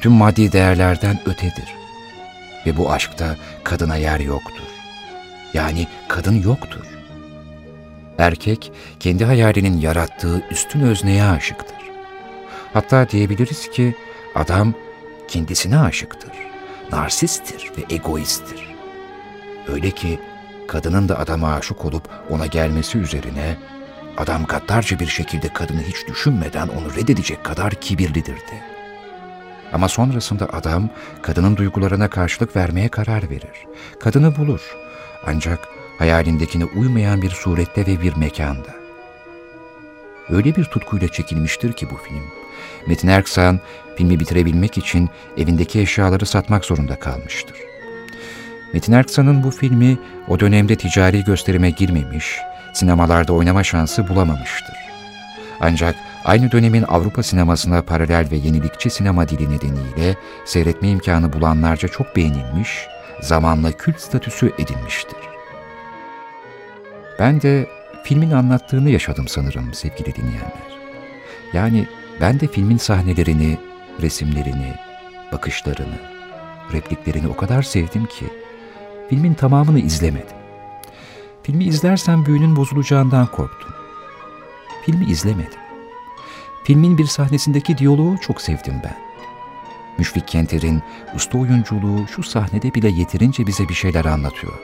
Tüm 0.00 0.12
maddi 0.12 0.52
değerlerden 0.52 1.18
ötedir. 1.26 1.74
Ve 2.66 2.76
bu 2.76 2.92
aşkta 2.92 3.36
kadına 3.64 3.96
yer 3.96 4.20
yoktur. 4.20 4.64
Yani 5.54 5.86
kadın 6.08 6.42
yoktur. 6.42 6.84
Erkek 8.18 8.72
kendi 9.00 9.24
hayalinin 9.24 9.78
yarattığı 9.80 10.42
üstün 10.50 10.80
özneye 10.80 11.24
aşıktır. 11.24 11.76
Hatta 12.72 13.08
diyebiliriz 13.10 13.70
ki 13.70 13.94
adam 14.34 14.74
kendisine 15.28 15.78
aşıktır. 15.78 16.32
Narsisttir 16.92 17.72
ve 17.78 17.94
egoisttir. 17.94 18.74
Öyle 19.68 19.90
ki 19.90 20.20
kadının 20.68 21.08
da 21.08 21.18
adama 21.18 21.54
aşık 21.54 21.84
olup 21.84 22.08
ona 22.30 22.46
gelmesi 22.46 22.98
üzerine 22.98 23.56
adam 24.16 24.44
gaddarca 24.44 25.00
bir 25.00 25.06
şekilde 25.06 25.48
kadını 25.48 25.82
hiç 25.82 26.08
düşünmeden 26.08 26.68
onu 26.68 26.94
reddedecek 26.96 27.44
kadar 27.44 27.74
kibirlidir 27.74 28.36
de. 28.36 28.62
Ama 29.72 29.88
sonrasında 29.88 30.48
adam 30.52 30.90
kadının 31.22 31.56
duygularına 31.56 32.10
karşılık 32.10 32.56
vermeye 32.56 32.88
karar 32.88 33.30
verir. 33.30 33.66
Kadını 34.00 34.36
bulur. 34.36 34.76
Ancak 35.26 35.68
hayalindekine 35.98 36.64
uymayan 36.64 37.22
bir 37.22 37.30
surette 37.30 37.86
ve 37.86 38.00
bir 38.00 38.16
mekanda. 38.16 38.87
Öyle 40.30 40.56
bir 40.56 40.64
tutkuyla 40.64 41.08
çekilmiştir 41.08 41.72
ki 41.72 41.90
bu 41.90 41.96
film. 41.96 42.22
Metin 42.86 43.08
Erksan 43.08 43.60
filmi 43.96 44.20
bitirebilmek 44.20 44.78
için 44.78 45.10
evindeki 45.36 45.80
eşyaları 45.80 46.26
satmak 46.26 46.64
zorunda 46.64 46.96
kalmıştır. 46.96 47.56
Metin 48.72 48.92
Erksan'ın 48.92 49.42
bu 49.42 49.50
filmi 49.50 49.98
o 50.28 50.40
dönemde 50.40 50.76
ticari 50.76 51.24
gösterime 51.24 51.70
girmemiş, 51.70 52.38
sinemalarda 52.72 53.32
oynama 53.32 53.64
şansı 53.64 54.08
bulamamıştır. 54.08 54.74
Ancak 55.60 55.94
aynı 56.24 56.52
dönemin 56.52 56.82
Avrupa 56.82 57.22
sinemasına 57.22 57.82
paralel 57.82 58.28
ve 58.30 58.36
yenilikçi 58.36 58.90
sinema 58.90 59.28
dili 59.28 59.50
nedeniyle 59.50 60.16
seyretme 60.44 60.88
imkanı 60.88 61.32
bulanlarca 61.32 61.88
çok 61.88 62.16
beğenilmiş, 62.16 62.86
zamanla 63.20 63.72
kült 63.72 64.00
statüsü 64.00 64.52
edinmiştir. 64.58 65.18
Ben 67.18 67.42
de 67.42 67.77
filmin 68.08 68.30
anlattığını 68.30 68.90
yaşadım 68.90 69.28
sanırım 69.28 69.74
sevgili 69.74 70.14
dinleyenler. 70.14 70.78
Yani 71.52 71.86
ben 72.20 72.40
de 72.40 72.46
filmin 72.48 72.76
sahnelerini, 72.76 73.58
resimlerini, 74.02 74.74
bakışlarını, 75.32 75.98
repliklerini 76.72 77.28
o 77.28 77.36
kadar 77.36 77.62
sevdim 77.62 78.06
ki 78.06 78.26
filmin 79.08 79.34
tamamını 79.34 79.80
izlemedim. 79.80 80.36
Filmi 81.42 81.64
izlersem 81.64 82.26
büyünün 82.26 82.56
bozulacağından 82.56 83.26
korktum. 83.26 83.74
Filmi 84.86 85.04
izlemedim. 85.04 85.60
Filmin 86.64 86.98
bir 86.98 87.06
sahnesindeki 87.06 87.78
diyaloğu 87.78 88.18
çok 88.18 88.40
sevdim 88.40 88.80
ben. 88.84 88.96
Müşfik 89.98 90.28
Kenter'in 90.28 90.82
usta 91.14 91.38
oyunculuğu 91.38 92.08
şu 92.08 92.22
sahnede 92.22 92.74
bile 92.74 92.88
yeterince 92.88 93.46
bize 93.46 93.68
bir 93.68 93.74
şeyler 93.74 94.04
anlatıyor. 94.04 94.58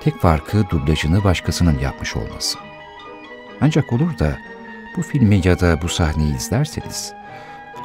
Tek 0.00 0.20
farkı 0.20 0.70
dublajını 0.70 1.24
başkasının 1.24 1.78
yapmış 1.78 2.16
olması. 2.16 2.58
Ancak 3.60 3.92
olur 3.92 4.18
da 4.18 4.38
bu 4.96 5.02
filmi 5.02 5.40
ya 5.44 5.60
da 5.60 5.82
bu 5.82 5.88
sahneyi 5.88 6.36
izlerseniz 6.36 7.12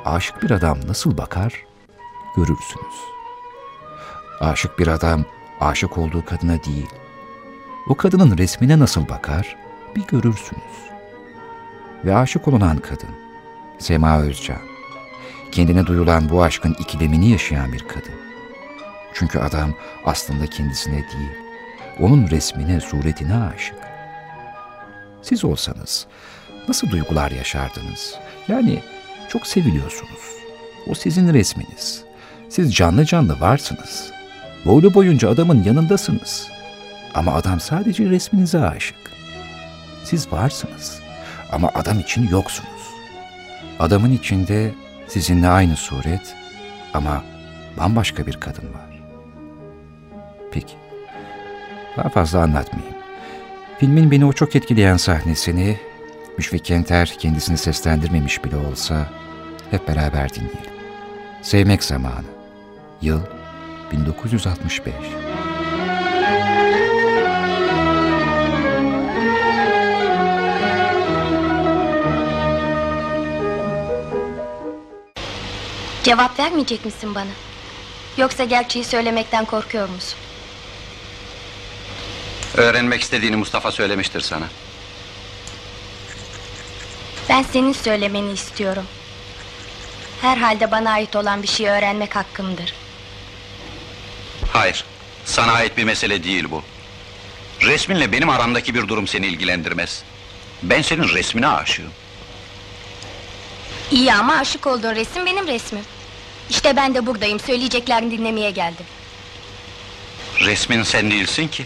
aşık 0.06 0.44
bir 0.44 0.52
adam 0.52 0.78
nasıl 0.88 1.18
bakar 1.18 1.66
görürsünüz. 2.36 2.96
Aşık 4.40 4.80
bir 4.80 4.88
adam 4.88 5.26
aşık 5.60 5.98
olduğu 5.98 6.26
kadına 6.26 6.64
değil, 6.64 6.90
o 7.88 7.96
kadının 7.96 8.38
resmine 8.38 8.80
nasıl 8.80 9.10
bakar 9.10 9.58
bir 9.96 10.08
görürsünüz. 10.08 10.90
Ve 12.06 12.16
aşık 12.16 12.48
olunan 12.48 12.78
kadın, 12.78 13.10
Sema 13.80 14.20
Özcan, 14.20 14.62
kendine 15.52 15.86
duyulan 15.86 16.30
bu 16.30 16.44
aşkın 16.44 16.76
ikilemini 16.80 17.30
yaşayan 17.30 17.74
bir 17.74 17.80
kadın. 17.88 18.14
Çünkü 19.14 19.40
adam 19.40 19.74
aslında 20.06 20.48
kendisine 20.48 20.96
değil, 20.96 21.32
onun 22.00 22.30
resmine, 22.30 22.80
suretine 22.80 23.36
aşık. 23.36 23.89
Siz 25.22 25.46
olsanız 25.46 26.08
nasıl 26.68 26.90
duygular 26.90 27.32
yaşardınız? 27.32 28.16
Yani 28.48 28.84
çok 29.30 29.48
seviliyorsunuz. 29.48 30.20
O 30.88 30.96
sizin 30.96 31.34
resminiz. 31.34 32.04
Siz 32.50 32.76
canlı 32.76 33.06
canlı 33.06 33.40
varsınız. 33.40 34.12
Boylu 34.66 34.94
boyunca 34.94 35.30
adamın 35.30 35.64
yanındasınız. 35.64 36.48
Ama 37.14 37.34
adam 37.34 37.60
sadece 37.60 38.10
resminize 38.10 38.60
aşık. 38.60 38.98
Siz 40.04 40.32
varsınız 40.32 41.00
ama 41.52 41.72
adam 41.76 42.00
için 42.00 42.28
yoksunuz. 42.28 42.70
Adamın 43.80 44.12
içinde 44.12 44.74
sizinle 45.08 45.48
aynı 45.50 45.76
suret 45.76 46.36
ama 46.94 47.24
bambaşka 47.78 48.28
bir 48.28 48.34
kadın 48.34 48.74
var. 48.74 49.02
Peki, 50.52 50.74
daha 51.98 52.10
fazla 52.10 52.40
anlatmayayım. 52.40 52.99
Filmin 53.80 54.12
beni 54.12 54.26
o 54.26 54.34
çok 54.34 54.56
etkileyen 54.56 54.98
sahnesini 54.98 55.78
Müşfik 56.38 56.66
Kenter 56.66 57.16
kendisini 57.20 57.58
seslendirmemiş 57.58 58.44
bile 58.44 58.56
olsa 58.56 59.10
hep 59.72 59.88
beraber 59.88 60.34
dinleyelim. 60.34 60.72
Sevmek 61.42 61.84
Zamanı 61.84 62.26
Yıl 63.02 63.22
1965 63.92 64.94
Cevap 76.04 76.40
vermeyecek 76.40 76.86
misin 76.86 77.16
bana? 77.16 77.32
Yoksa 78.18 78.44
gerçeği 78.44 78.86
söylemekten 78.86 79.46
korkuyor 79.46 79.90
musun? 79.90 80.20
Öğrenmek 82.58 83.02
istediğini 83.02 83.36
Mustafa 83.36 83.72
söylemiştir 83.72 84.22
sana. 84.22 84.46
Ben 87.30 87.44
senin 87.44 87.74
söylemeni 87.74 88.32
istiyorum. 88.32 88.86
Herhalde 90.22 90.72
bana 90.72 90.92
ait 90.92 91.16
olan 91.16 91.44
bir 91.44 91.48
şey 91.48 91.70
öğrenmek 91.70 92.16
hakkımdır. 92.16 92.74
Hayır, 94.54 94.86
sana 95.26 95.52
ait 95.52 95.78
bir 95.78 95.84
mesele 95.84 96.24
değil 96.24 96.46
bu. 96.52 96.64
Resminle 97.62 98.12
benim 98.12 98.30
aramdaki 98.30 98.76
bir 98.76 98.88
durum 98.88 99.08
seni 99.08 99.28
ilgilendirmez. 99.28 100.04
Ben 100.64 100.82
senin 100.82 101.10
resmine 101.10 101.48
aşığım. 101.48 101.92
İyi 103.92 104.14
ama 104.14 104.36
aşık 104.38 104.68
olduğun 104.68 104.96
resim 104.96 105.26
benim 105.26 105.48
resmim. 105.48 105.84
İşte 106.50 106.76
ben 106.76 106.96
de 106.96 107.06
buradayım, 107.06 107.40
söyleyeceklerini 107.40 108.12
dinlemeye 108.18 108.52
geldim. 108.52 108.86
Resmin 110.40 110.84
sen 110.84 111.12
değilsin 111.12 111.48
ki. 111.48 111.66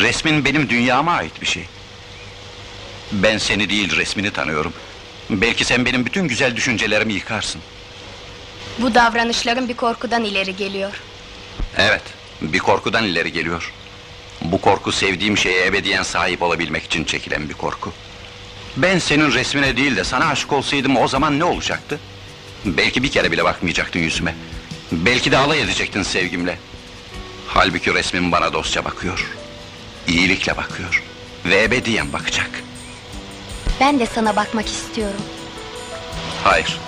Resmin 0.00 0.44
benim 0.44 0.68
dünyama 0.68 1.12
ait 1.12 1.40
bir 1.40 1.46
şey. 1.46 1.64
Ben 3.12 3.38
seni 3.38 3.68
değil 3.70 3.96
resmini 3.96 4.30
tanıyorum. 4.30 4.72
Belki 5.30 5.64
sen 5.64 5.84
benim 5.84 6.06
bütün 6.06 6.28
güzel 6.28 6.56
düşüncelerimi 6.56 7.12
yıkarsın. 7.12 7.60
Bu 8.78 8.94
davranışların 8.94 9.68
bir 9.68 9.74
korkudan 9.74 10.24
ileri 10.24 10.56
geliyor. 10.56 11.02
Evet, 11.76 12.02
bir 12.42 12.58
korkudan 12.58 13.04
ileri 13.04 13.32
geliyor. 13.32 13.72
Bu 14.42 14.60
korku 14.60 14.92
sevdiğim 14.92 15.38
şeye 15.38 15.66
ebediyen 15.66 16.02
sahip 16.02 16.42
olabilmek 16.42 16.84
için 16.84 17.04
çekilen 17.04 17.48
bir 17.48 17.54
korku. 17.54 17.92
Ben 18.76 18.98
senin 18.98 19.32
resmine 19.32 19.76
değil 19.76 19.96
de 19.96 20.04
sana 20.04 20.26
aşık 20.26 20.52
olsaydım 20.52 20.96
o 20.96 21.08
zaman 21.08 21.38
ne 21.38 21.44
olacaktı? 21.44 22.00
Belki 22.64 23.02
bir 23.02 23.10
kere 23.10 23.32
bile 23.32 23.44
bakmayacaktın 23.44 24.00
yüzüme. 24.00 24.34
Belki 24.92 25.32
de 25.32 25.36
alay 25.38 25.60
edecektin 25.60 26.02
sevgimle. 26.02 26.58
Halbuki 27.46 27.94
resmin 27.94 28.32
bana 28.32 28.52
dostça 28.52 28.84
bakıyor. 28.84 29.26
İyilikle 30.08 30.56
bakıyor. 30.56 31.02
Ve 31.44 31.62
ebediyen 31.62 32.12
bakacak. 32.12 32.50
Ben 33.80 34.00
de 34.00 34.06
sana 34.06 34.36
bakmak 34.36 34.66
istiyorum. 34.66 35.20
Hayır. 36.44 36.80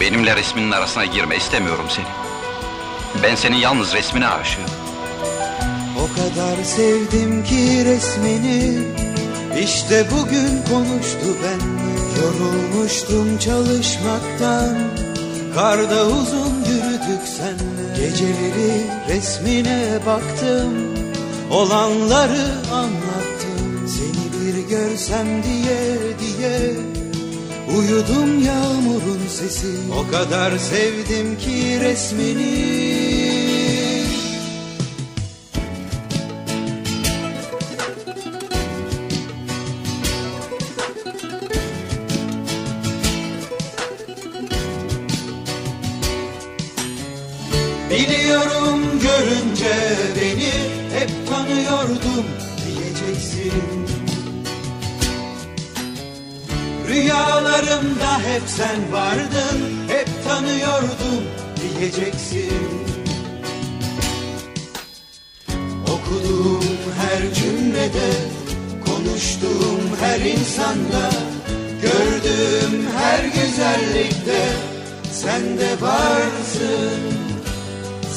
Benimle 0.00 0.36
resminin 0.36 0.70
arasına 0.70 1.04
girme 1.04 1.36
istemiyorum 1.36 1.86
seni. 1.88 2.06
Ben 3.22 3.34
senin 3.34 3.56
yalnız 3.56 3.94
resmine 3.94 4.28
aşığım. 4.28 4.64
O 5.98 6.06
kadar 6.14 6.64
sevdim 6.64 7.44
ki 7.44 7.84
resmini 7.84 8.78
İşte 9.62 10.06
bugün 10.10 10.62
konuştu 10.70 11.36
benle 11.42 11.88
Yorulmuştum 12.20 13.38
çalışmaktan 13.38 14.78
Karda 15.54 16.06
uzun 16.06 16.64
yürüdük 16.68 17.28
senle 17.28 17.96
Geceleri 17.96 18.86
resmine 19.08 19.98
baktım 20.06 20.97
Olanları 21.50 22.46
anlattım 22.72 23.88
Seni 23.88 24.42
bir 24.42 24.68
görsem 24.68 25.26
diye 25.26 25.96
diye. 26.20 26.76
Uyudum 27.78 28.44
yağmurun 28.44 29.20
sesi 29.28 29.66
O 29.98 30.10
kadar 30.12 30.58
sevdim 30.58 31.38
ki 31.38 31.80
resmini 31.80 33.47
sen 58.48 58.92
vardın 58.92 59.88
hep 59.88 60.08
tanıyordum 60.24 61.24
diyeceksin 61.56 62.88
Okuduğum 65.82 66.64
her 66.98 67.34
cümlede 67.34 68.10
konuştuğum 68.86 69.80
her 70.00 70.20
insanda 70.20 71.10
Gördüğüm 71.82 72.86
her 72.98 73.24
güzellikte 73.24 74.42
sen 75.12 75.58
de 75.58 75.80
varsın 75.80 77.00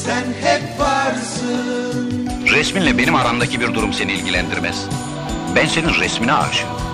Sen 0.06 0.24
hep 0.42 0.80
varsın 0.80 2.30
Resminle 2.52 2.98
benim 2.98 3.16
aramdaki 3.16 3.60
bir 3.60 3.74
durum 3.74 3.94
seni 3.94 4.14
ilgilendirmez. 4.14 4.86
Ben 5.56 5.66
senin 5.66 5.94
resmine 5.94 6.34
aşığım. 6.34 6.91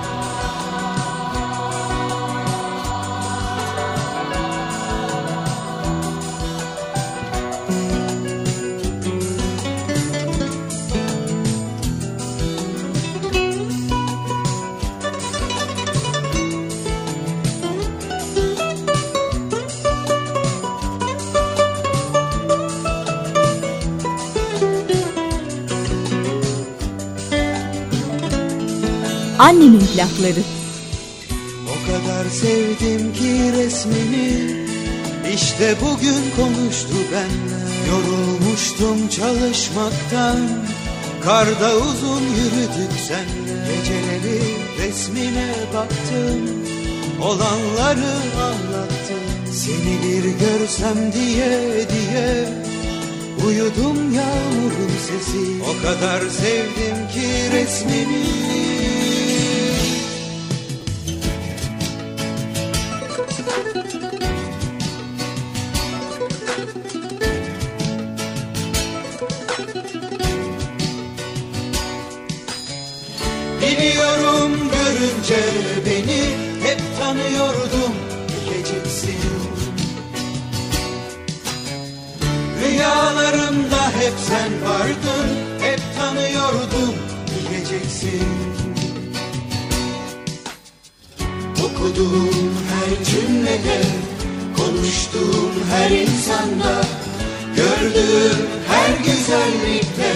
Annemin 29.57 29.79
plakları. 29.79 30.43
O 31.73 31.75
kadar 31.87 32.29
sevdim 32.29 33.13
ki 33.13 33.51
resmini 33.57 34.55
İşte 35.33 35.75
bugün 35.81 36.23
konuştu 36.35 36.95
benle. 37.11 37.59
Yorulmuştum 37.89 39.07
çalışmaktan. 39.07 40.37
Karda 41.23 41.75
uzun 41.75 42.21
yürüdük 42.21 42.99
senle. 43.07 43.57
Geceleri 43.67 44.41
resmine 44.79 45.53
baktım. 45.73 46.65
Olanları 47.21 48.13
anlattım. 48.41 49.51
Seni 49.51 49.97
bir 50.03 50.23
görsem 50.23 51.13
diye 51.13 51.87
diye. 51.89 52.49
Uyudum 53.47 54.13
yağmurun 54.13 54.93
sesi. 55.07 55.63
O 55.63 55.83
kadar 55.83 56.19
sevdim 56.19 57.07
ki 57.13 57.51
resmini 57.51 58.56
görünce 74.97 75.39
beni 75.85 76.21
hep 76.67 76.81
tanıyordum 76.99 77.93
diyeceksin 78.45 79.17
Rüyalarımda 82.61 83.89
hep 83.99 84.13
sen 84.27 84.51
vardın 84.69 85.29
hep 85.61 85.79
tanıyordum 85.99 86.95
diyeceksin 87.27 88.27
Okuduğum 91.65 92.57
her 92.69 93.05
cümlede 93.05 93.81
konuştuğum 94.57 95.51
her 95.71 95.89
insanda 95.89 96.81
Gördüğüm 97.55 98.47
her 98.67 98.97
güzellikte 98.97 100.13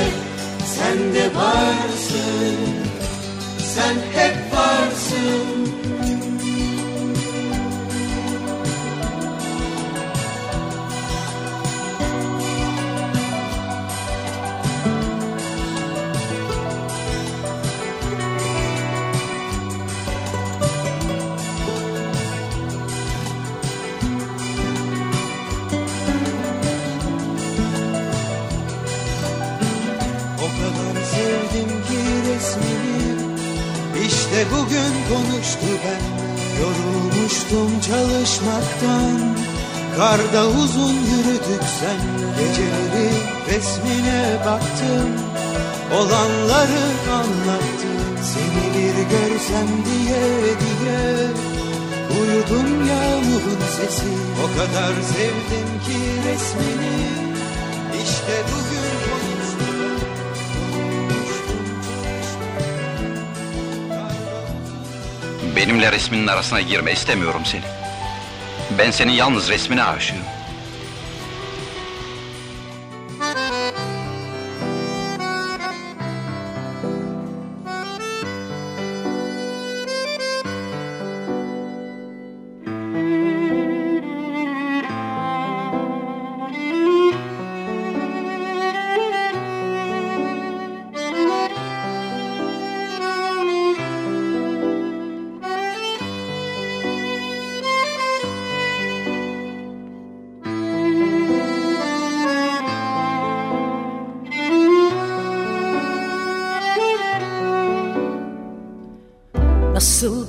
sen 0.66 1.14
de 1.14 1.36
varsın. 1.36 2.82
Sen 3.76 3.96
hep 4.14 4.41
varsın 4.62 5.51
konuştu 35.52 35.80
ben 35.86 36.22
Yorulmuştum 36.62 37.80
çalışmaktan. 37.80 39.36
Karda 39.98 40.48
uzun 40.48 40.94
yürüdük 40.94 41.64
senle 41.80 42.28
Geceleri 42.40 43.10
resmine 43.50 44.40
baktım 44.46 45.10
Olanları 45.96 46.84
anlattım 47.12 48.18
Seni 48.24 48.74
bir 48.74 48.96
görsem 48.96 49.68
diye 49.86 50.24
diye. 50.62 51.28
Uyudum 52.22 52.88
yağmurun 52.88 53.62
sesi 53.78 54.12
O 54.44 54.58
kadar 54.58 54.94
sevdim 54.94 55.70
ki 55.86 56.00
resmini. 56.30 57.02
İşte 58.04 58.34
bugün 58.52 58.81
Benimle 65.62 65.92
resminin 65.92 66.28
arasına 66.28 66.62
girme 66.62 66.92
istemiyorum 66.92 67.42
seni. 67.46 67.62
Ben 68.78 68.92
senin 68.92 69.12
yalnız 69.12 69.50
resmine 69.50 69.84
aşığım. 69.84 70.18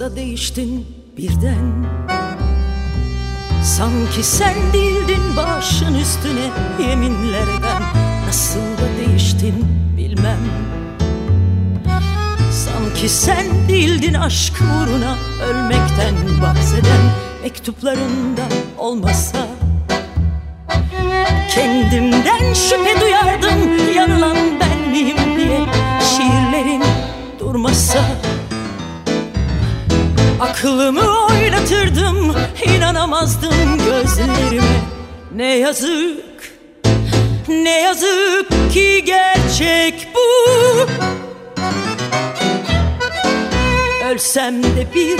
Da 0.02 0.16
değiştin 0.16 0.86
birden. 1.16 1.86
Sanki 3.64 4.22
sen 4.22 4.54
değildin 4.72 5.36
başın 5.36 5.94
üstüne 5.94 6.50
yeminlerden. 6.88 7.82
Nasıl 8.26 8.60
da 8.60 9.06
değiştin 9.06 9.54
bilmem. 9.96 10.38
Sanki 12.50 13.08
sen 13.08 13.68
değildin 13.68 14.14
aşk 14.14 14.54
uğruna 14.60 15.16
ölmekten 15.46 16.14
bahseden. 16.42 17.02
Mektuplarında 17.42 18.42
olmasa 18.78 19.46
Kendimden 21.54 22.52
şüphe 22.54 23.00
duyardım. 23.00 23.92
Yanılan 23.94 24.36
ben 24.60 24.90
miyim 24.90 25.36
diye 25.36 25.60
Şiirlerin 26.00 26.82
durmasa 27.38 28.31
Aklımı 30.42 31.26
oynatırdım 31.26 32.34
inanamazdım 32.66 33.78
gözlerime. 33.78 34.80
Ne 35.34 35.58
yazık 35.58 36.24
ne 37.48 37.80
yazık 37.80 38.72
ki 38.72 39.04
gerçek 39.06 40.08
bu. 40.14 40.20
Ölsem 44.10 44.62
de 44.62 44.86
bir 44.94 45.18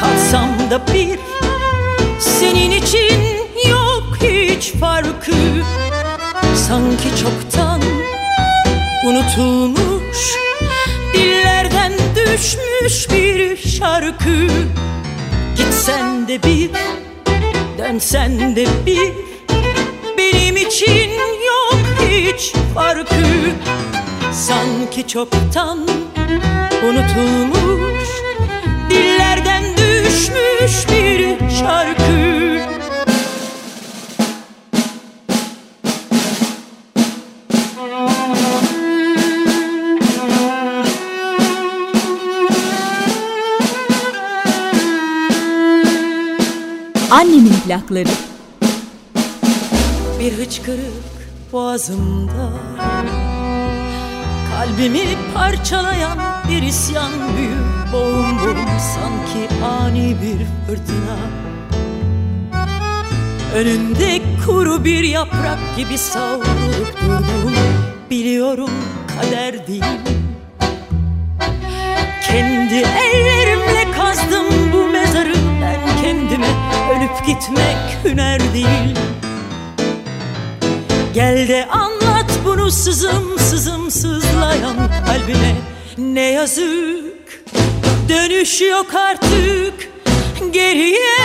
kalsam 0.00 0.70
da 0.70 0.80
bir 0.94 1.18
Senin 2.20 2.70
için 2.70 3.20
yok 3.70 4.16
hiç 4.22 4.72
farkı. 4.72 5.32
Sanki 6.68 7.22
çoktan 7.22 7.80
unutulmuş 9.06 9.93
düşmüş 12.34 13.10
bir 13.10 13.56
şarkı. 13.56 14.48
Gitsen 15.56 16.28
de 16.28 16.42
bir 16.42 16.70
Dönsen 17.78 18.56
de 18.56 18.66
bir. 18.86 19.12
Benim 20.18 20.56
için 20.56 21.10
yok 21.46 21.80
hiç 22.10 22.52
farkı. 22.74 23.24
Sanki 24.32 25.08
çoktan 25.08 25.78
unutulmuş 26.82 28.08
Dillerden 28.90 29.64
düşmüş 29.76 30.88
bir 30.88 31.50
şarkı 31.58 32.43
plakları. 47.64 48.08
Bir 50.20 50.32
hıçkırık 50.32 51.32
boğazımda. 51.52 52.50
Kalbimi 54.50 55.00
parçalayan 55.34 56.18
bir 56.48 56.62
isyan 56.62 57.12
büyük 57.36 57.92
Boğum 57.92 58.38
boğum 58.38 58.80
sanki 58.94 59.64
ani 59.64 60.16
bir 60.22 60.66
fırtına. 60.66 61.16
Önünde 63.54 64.22
kuru 64.46 64.84
bir 64.84 65.04
yaprak 65.04 65.58
gibi 65.76 65.98
savrulup 65.98 67.02
durdum 67.02 67.54
Biliyorum 68.10 68.70
kader 69.08 69.66
değil. 69.66 69.84
Kendi 72.26 72.74
ellerimle 72.74 73.90
kazdım 73.90 74.43
ölüp 76.90 77.26
gitmek 77.26 78.04
hüner 78.04 78.40
değil. 78.54 78.96
Gel 81.14 81.48
de 81.48 81.66
anlat 81.70 82.30
bunu 82.44 82.70
sızım 82.70 83.38
sızım 83.38 83.90
sızlayan 83.90 84.76
kalbime 85.06 85.54
Ne 85.98 86.20
yazık 86.20 87.44
dönüş 88.08 88.60
yok 88.60 88.94
artık 88.94 89.74
geriye. 90.50 91.16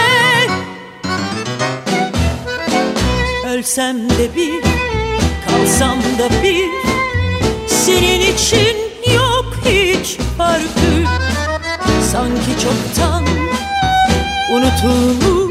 Ölsem 3.47 4.10
de 4.10 4.36
bir 4.36 4.62
kalsam 5.45 5.97
da 5.97 6.43
bir. 6.43 6.70
Senin 7.68 8.34
için 8.34 8.78
yok 9.16 9.53
hiç 9.66 10.18
farkı. 10.38 11.05
Sanki 12.12 12.64
çoktan 12.64 13.26
unutulmuş 14.51 15.49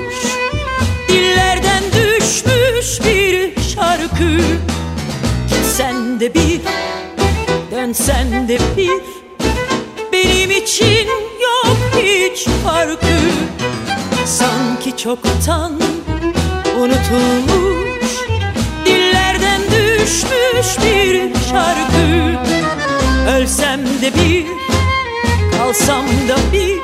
şarkı. 4.19 4.43
Gitsen 5.49 6.21
de 6.21 6.35
bir 6.35 6.61
dönsen 7.71 8.49
de 8.49 8.59
bir. 8.77 9.03
Benim 10.13 10.51
için 10.51 11.07
yok 11.41 11.79
hiç 11.97 12.47
farkı. 12.65 13.19
Sanki 14.27 14.97
çoktan 14.97 15.73
unutulmuş 16.77 18.09
Dillerden 18.87 19.61
düşmüş 19.63 20.85
bir 20.85 21.35
şarkı. 21.51 22.39
Ölsem 23.37 23.81
de 23.81 24.13
bir 24.15 24.47
kalsam 25.59 26.07
da 26.07 26.37
bir. 26.53 26.79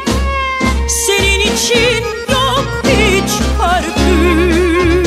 Senin 0.89 1.41
için 1.41 2.05
yok 2.31 2.83
hiç 2.85 3.31
farkı 3.59 5.04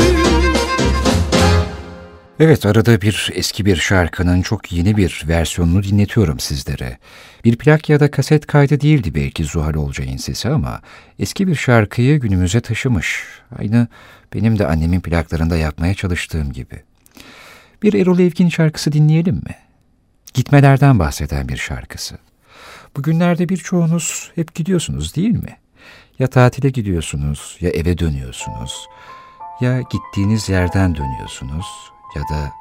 Evet 2.40 2.66
arada 2.66 3.02
bir 3.02 3.32
eski 3.34 3.66
bir 3.66 3.76
şarkının 3.76 4.42
çok 4.42 4.72
yeni 4.72 4.98
bir 4.98 5.24
versiyonunu 5.28 5.84
dinletiyorum 5.84 6.40
sizlere. 6.40 6.98
Bir 7.46 7.58
plak 7.58 7.90
ya 7.90 8.00
da 8.00 8.12
kaset 8.12 8.48
kaydı 8.48 8.82
değildi 8.82 9.16
belki 9.16 9.44
Zuhal 9.44 9.74
Olcay'ın 9.74 10.18
sesi 10.18 10.50
ama 10.50 10.82
eski 11.20 11.48
bir 11.48 11.56
şarkıyı 11.56 12.20
günümüze 12.20 12.62
taşımış. 12.62 13.24
Aynı 13.60 13.88
benim 14.34 14.60
de 14.60 14.68
annemin 14.68 15.00
plaklarında 15.00 15.58
yapmaya 15.58 15.94
çalıştığım 15.94 16.54
gibi. 16.54 16.84
Bir 17.84 17.94
Erol 17.94 18.20
Evgin 18.20 18.50
şarkısı 18.50 18.92
dinleyelim 18.92 19.36
mi? 19.36 19.56
Gitmelerden 20.34 21.00
bahseden 21.00 21.50
bir 21.50 21.58
şarkısı. 21.58 22.18
Bugünlerde 22.96 23.50
birçoğunuz 23.50 24.32
hep 24.36 24.56
gidiyorsunuz 24.56 25.16
değil 25.16 25.44
mi? 25.44 25.58
Ya 26.20 26.28
tatile 26.28 26.70
gidiyorsunuz 26.70 27.58
ya 27.62 27.70
eve 27.70 27.98
dönüyorsunuz. 27.98 28.88
Ya 29.62 29.82
gittiğiniz 29.82 30.50
yerden 30.50 30.96
dönüyorsunuz 30.96 31.66
ya 32.18 32.24
da 32.30 32.51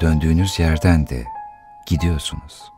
döndüğünüz 0.00 0.58
yerden 0.58 1.06
de 1.06 1.24
gidiyorsunuz. 1.86 2.72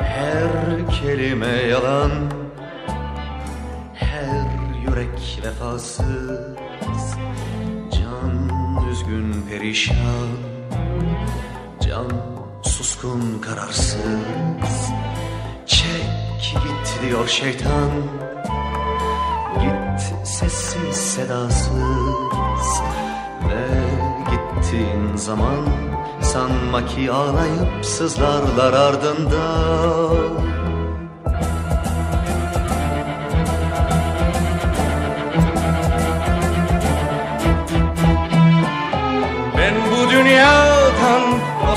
Her 0.00 0.90
kelime 1.00 1.46
yalan 1.46 2.10
Her 3.94 4.46
yürek 4.86 5.40
vefasız 5.44 7.16
Can 7.90 8.50
üzgün 8.90 9.34
perişan 9.50 10.28
Can 11.80 12.31
suskun 13.02 13.40
kararsız. 13.40 14.92
Çek 15.66 16.54
git 16.54 17.02
diyor 17.02 17.28
şeytan. 17.28 17.90
Git 19.60 20.26
sessiz 20.28 20.96
sedasız. 20.96 22.82
Ve 23.48 23.66
gittiğin 24.30 25.16
zaman 25.16 25.66
Sanma 26.20 26.86
ki 26.86 27.12
ağlayıp 27.12 27.84
sızlarlar 27.84 28.72
ardında 28.72 29.44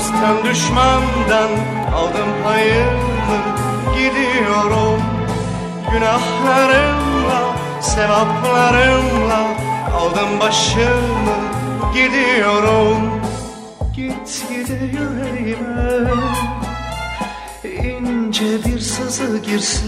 dosttan 0.06 0.44
düşmandan 0.44 1.50
aldım 1.94 2.28
payımı 2.44 3.38
gidiyorum. 3.94 5.02
Günahlarımla, 5.92 7.56
sevaplarımla 7.80 9.40
aldım 9.96 10.40
başımı 10.40 11.36
gidiyorum. 11.94 13.20
Git 13.96 14.44
gide 14.48 14.84
yüreğime 14.84 16.10
ince 17.64 18.64
bir 18.64 18.78
sızı 18.78 19.38
girse 19.38 19.80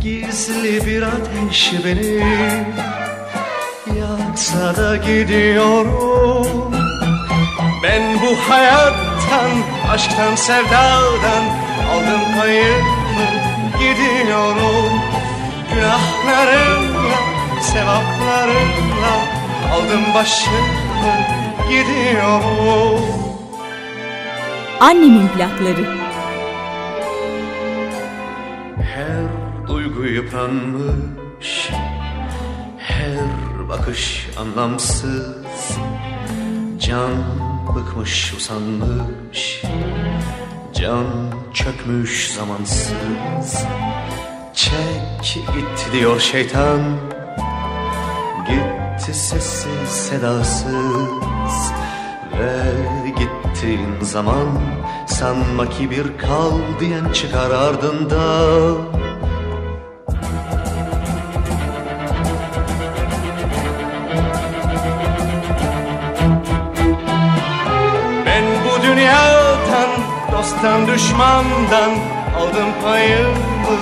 Gizli 0.00 0.86
bir 0.86 1.02
ateş 1.02 1.72
beni 1.84 2.24
yaksa 3.98 4.76
da 4.76 4.96
gidiyorum 4.96 6.79
Ben 7.82 8.20
bu 8.22 8.36
hayattan, 8.50 9.50
aşktan, 9.90 10.34
sevdadan 10.34 11.44
aldım 11.92 12.20
payımı 12.38 13.26
gidiyorum. 13.78 14.92
Günahlarımla, 15.74 17.18
sevaplarımla 17.62 19.14
aldım 19.72 20.14
başımı 20.14 21.14
gidiyorum. 21.68 23.00
Annemin 24.80 25.28
plakları. 25.28 26.00
Her 28.94 29.68
duygu 29.68 30.04
yıpranmış 30.04 31.70
Her 32.78 33.68
bakış 33.68 34.28
anlamsız. 34.38 35.78
Can 36.78 37.49
bıkmış 37.74 38.34
usanmış. 38.34 39.62
Can 40.74 41.06
çökmüş 41.54 42.32
zamansız. 42.34 43.64
Çek 44.54 45.34
git 45.34 45.92
diyor 45.92 46.20
şeytan. 46.20 46.80
Gitti 48.48 49.14
sessiz 49.14 49.88
sedasız. 49.88 51.72
Ve 52.38 52.72
gittiğin 53.08 54.00
zaman 54.00 54.48
Sanma 55.20 55.68
ki 55.68 55.90
bir 55.90 56.18
kal 56.18 56.58
diyen 56.80 57.12
çıkar 57.12 57.50
ardında 57.50 58.20
dosttan, 70.60 70.86
düşmandan 70.86 71.90
aldım 72.38 72.68
payımı 72.84 73.78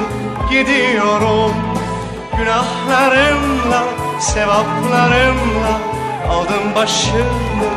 gidiyorum. 0.50 1.52
Günahlarımla, 2.36 3.84
sevaplarımla 4.20 5.80
aldım 6.30 6.74
başımı 6.74 7.70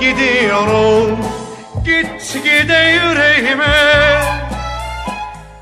gidiyorum. 0.00 1.18
Git 1.84 2.34
gide 2.44 3.00
yüreğime 3.04 4.22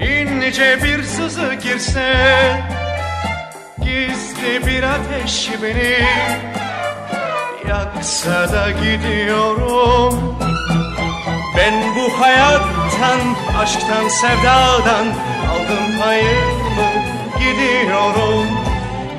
ince 0.01 0.79
bir 0.85 1.03
sızı 1.03 1.55
girse. 1.55 2.15
Gizli 3.79 4.67
bir 4.67 4.83
ateş 4.83 5.51
beni 5.63 5.99
yaksa 7.69 8.53
da 8.53 8.71
gidiyorum. 8.71 10.39
Ben 11.57 11.97
bu 11.97 12.21
hayattan, 12.99 13.21
aşktan, 13.63 14.09
sevdadan 14.09 15.07
aldım 15.51 16.01
payımı 16.01 16.91
gidiyorum. 17.39 18.47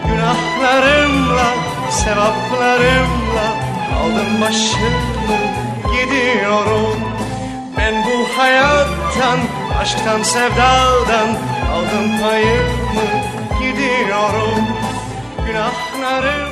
Günahlarımla, 0.07 1.53
sevaplarımla 1.89 3.47
aldım 3.99 4.41
başımı 4.41 5.39
gidiyorum. 5.91 6.99
Ben 7.77 7.93
bu 8.05 8.39
hayattan, 8.41 9.39
aşktan, 9.81 10.23
sevdadan 10.23 11.29
aldım 11.73 12.21
payımı 12.21 13.07
gidiyorum. 13.59 14.63
Günahlarımla, 15.47 16.48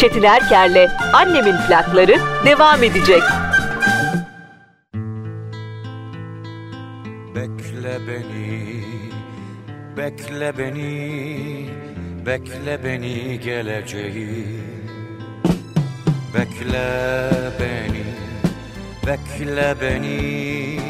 Çetin 0.00 0.22
Erker'le 0.22 0.90
Annemin 1.12 1.56
plakları 1.68 2.16
devam 2.44 2.82
edecek. 2.82 3.22
Bekle 7.34 7.98
beni, 8.08 8.82
bekle 9.96 10.58
beni, 10.58 11.66
bekle 12.26 12.84
beni 12.84 13.40
geleceği. 13.40 14.46
Bekle 16.34 17.30
beni, 17.60 18.04
bekle 19.06 19.74
beni, 19.80 20.80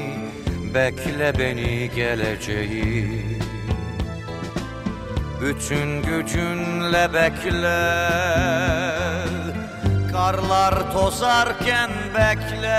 bekle 0.74 1.32
beni 1.38 1.90
geleceği. 1.96 3.37
Bütün 5.40 6.02
gücünle 6.02 7.14
bekle, 7.14 8.08
karlar 10.12 10.92
tozarken 10.92 11.90
bekle. 12.14 12.78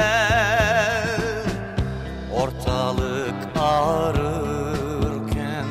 Ortalık 2.34 3.36
ağrırken 3.60 5.66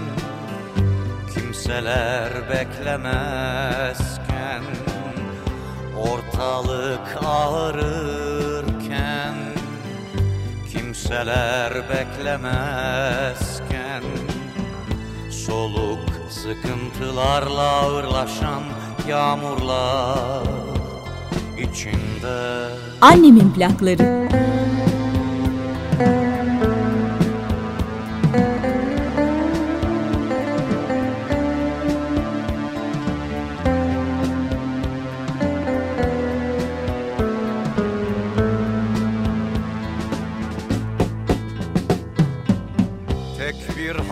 Kimseler 1.34 2.32
beklemezken 2.51 4.62
Ortalık 5.97 7.18
ağrırken 7.24 9.34
Kimseler 10.72 11.72
beklemezken 11.74 14.03
Soluk 15.47 15.97
sıkıntılarla 16.49 17.62
ağırlaşan 17.62 18.62
yağmurlar 19.09 20.42
içinde 21.59 22.68
Annemin 23.01 23.53
plakları. 23.53 24.28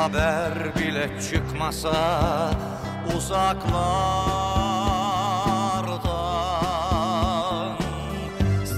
Haber 0.06 0.74
bile 0.76 1.10
çıkmasa 1.30 2.50
uzaklardan 3.16 3.66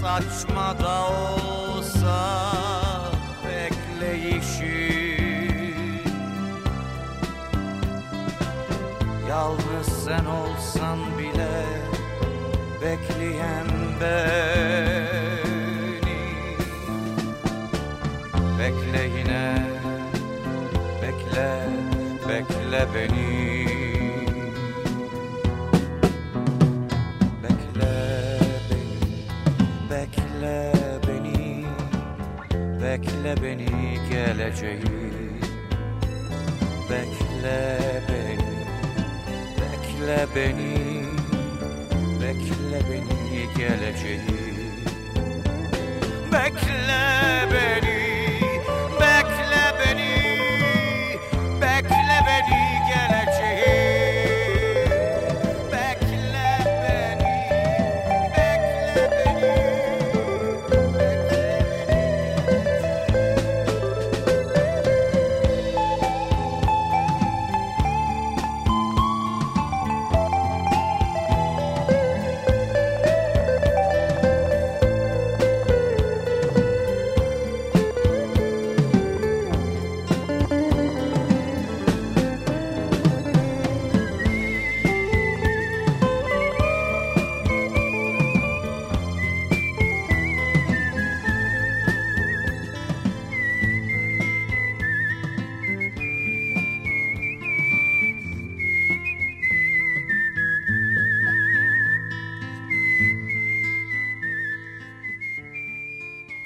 Saçma 0.01 0.79
da 0.79 1.07
olsa 1.07 2.53
bekleyişi. 3.45 4.89
Yalnız 9.29 9.87
sen 10.05 10.25
olsan 10.25 10.99
bile 11.19 11.65
bekleyen 12.83 13.67
beni 14.01 14.98
Bekle, 21.39 21.61
bekle 22.29 22.87
beni. 22.95 23.67
Bekle 27.43 27.95
beni, 28.71 29.21
bekle 29.91 30.73
beni. 31.07 31.65
Bekle 32.83 33.43
beni 33.43 33.99
geleceği. 34.11 34.83
Bekle 36.91 37.79
beni, 38.09 38.39
bekle 39.59 40.27
beni. 40.35 41.05
Bekle 42.21 42.81
beni 42.91 43.55
geleceği 43.57 44.38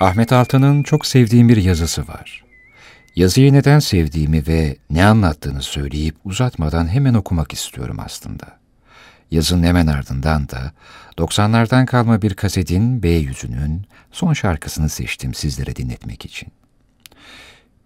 Ahmet 0.02 0.32
Altan'ın 0.32 0.82
çok 0.82 1.06
sevdiğim 1.06 1.48
bir 1.48 1.56
yazısı 1.56 2.08
var. 2.08 2.44
Yazıyı 3.16 3.52
neden 3.52 3.78
sevdiğimi 3.78 4.46
ve 4.46 4.76
ne 4.90 5.04
anlattığını 5.04 5.62
söyleyip 5.62 6.16
uzatmadan 6.24 6.88
hemen 6.88 7.14
okumak 7.14 7.52
istiyorum 7.52 7.96
aslında. 8.04 8.58
Yazının 9.30 9.62
hemen 9.62 9.86
ardından 9.86 10.48
da 10.48 10.72
90'lardan 11.18 11.86
kalma 11.86 12.22
bir 12.22 12.34
kasetin 12.34 13.02
B 13.02 13.08
yüzünün 13.08 13.86
son 14.12 14.32
şarkısını 14.32 14.88
seçtim 14.88 15.34
sizlere 15.34 15.76
dinletmek 15.76 16.24
için. 16.24 16.48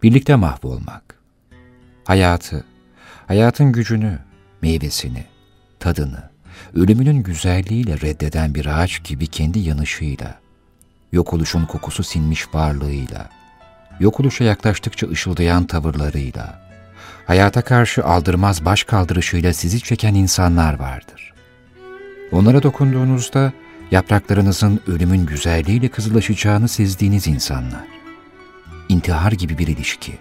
Birlikte 0.02 0.34
mahvolmak. 0.34 1.20
Hayatı, 2.04 2.64
hayatın 3.26 3.72
gücünü, 3.72 4.18
meyvesini, 4.62 5.24
tadını, 5.80 6.30
ölümünün 6.74 7.22
güzelliğiyle 7.22 8.00
reddeden 8.00 8.54
bir 8.54 8.66
ağaç 8.66 9.04
gibi 9.04 9.26
kendi 9.26 9.58
yanışıyla, 9.58 10.45
yok 11.16 11.32
oluşun 11.32 11.66
kokusu 11.66 12.02
sinmiş 12.02 12.54
varlığıyla, 12.54 13.28
yok 14.00 14.20
oluşa 14.20 14.44
yaklaştıkça 14.44 15.08
ışıldayan 15.08 15.64
tavırlarıyla, 15.66 16.60
hayata 17.26 17.62
karşı 17.62 18.04
aldırmaz 18.04 18.64
baş 18.64 18.84
kaldırışıyla 18.84 19.52
sizi 19.52 19.80
çeken 19.80 20.14
insanlar 20.14 20.78
vardır. 20.78 21.32
Onlara 22.32 22.62
dokunduğunuzda 22.62 23.52
yapraklarınızın 23.90 24.80
ölümün 24.86 25.26
güzelliğiyle 25.26 25.88
kızılaşacağını 25.88 26.68
sezdiğiniz 26.68 27.26
insanlar. 27.26 27.86
İntihar 28.88 29.32
gibi 29.32 29.58
bir 29.58 29.66
ilişki. 29.66 30.18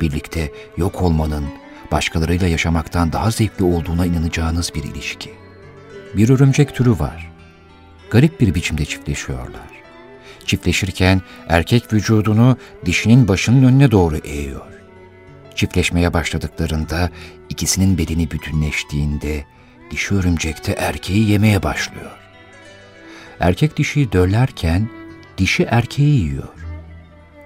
Birlikte 0.00 0.52
yok 0.76 1.02
olmanın, 1.02 1.44
başkalarıyla 1.92 2.46
yaşamaktan 2.48 3.12
daha 3.12 3.30
zevkli 3.30 3.64
olduğuna 3.64 4.06
inanacağınız 4.06 4.72
bir 4.74 4.82
ilişki. 4.82 5.34
Bir 6.16 6.28
örümcek 6.28 6.74
türü 6.74 6.90
var. 6.90 7.32
Garip 8.10 8.40
bir 8.40 8.54
biçimde 8.54 8.84
çiftleşiyorlar. 8.84 9.79
Çiftleşirken 10.50 11.22
erkek 11.48 11.92
vücudunu 11.92 12.56
dişinin 12.84 13.28
başının 13.28 13.62
önüne 13.62 13.90
doğru 13.90 14.16
eğiyor. 14.16 14.66
Çiftleşmeye 15.54 16.12
başladıklarında 16.12 17.10
ikisinin 17.48 17.98
bedeni 17.98 18.30
bütünleştiğinde 18.30 19.44
dişi 19.90 20.14
örümcek 20.14 20.66
de 20.66 20.72
erkeği 20.72 21.30
yemeye 21.30 21.62
başlıyor. 21.62 22.10
Erkek 23.40 23.76
dişiyi 23.76 24.12
döllerken 24.12 24.88
dişi 25.38 25.62
erkeği 25.62 26.20
yiyor. 26.20 26.48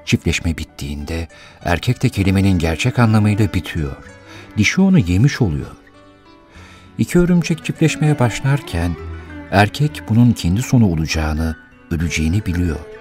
Çiftleşme 0.04 0.56
bittiğinde 0.58 1.28
erkek 1.64 2.02
de 2.02 2.08
kelimenin 2.08 2.58
gerçek 2.58 2.98
anlamıyla 2.98 3.54
bitiyor. 3.54 3.96
Dişi 4.56 4.80
onu 4.80 4.98
yemiş 4.98 5.40
oluyor. 5.40 5.76
İki 6.98 7.18
örümcek 7.18 7.64
çiftleşmeye 7.64 8.18
başlarken 8.18 8.96
erkek 9.50 10.02
bunun 10.08 10.32
kendi 10.32 10.62
sonu 10.62 10.86
olacağını, 10.86 11.56
öleceğini 11.90 12.46
biliyor. 12.46 12.93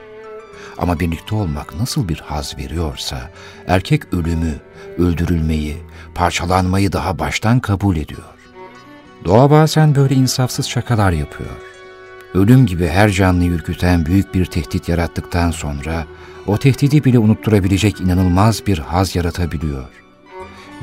Ama 0.77 0.99
birlikte 0.99 1.35
olmak 1.35 1.79
nasıl 1.79 2.07
bir 2.07 2.19
haz 2.19 2.57
veriyorsa, 2.57 3.31
erkek 3.67 4.13
ölümü, 4.13 4.53
öldürülmeyi, 4.97 5.77
parçalanmayı 6.15 6.91
daha 6.91 7.19
baştan 7.19 7.59
kabul 7.59 7.95
ediyor. 7.95 8.23
Doğa 9.25 9.51
bazen 9.51 9.95
böyle 9.95 10.15
insafsız 10.15 10.67
şakalar 10.67 11.11
yapıyor. 11.11 11.49
Ölüm 12.33 12.65
gibi 12.65 12.87
her 12.87 13.09
canlıyı 13.09 13.51
ürküten 13.51 14.05
büyük 14.05 14.33
bir 14.33 14.45
tehdit 14.45 14.89
yarattıktan 14.89 15.51
sonra, 15.51 16.05
o 16.47 16.57
tehdidi 16.57 17.03
bile 17.03 17.19
unutturabilecek 17.19 18.01
inanılmaz 18.01 18.67
bir 18.67 18.77
haz 18.79 19.15
yaratabiliyor. 19.15 19.89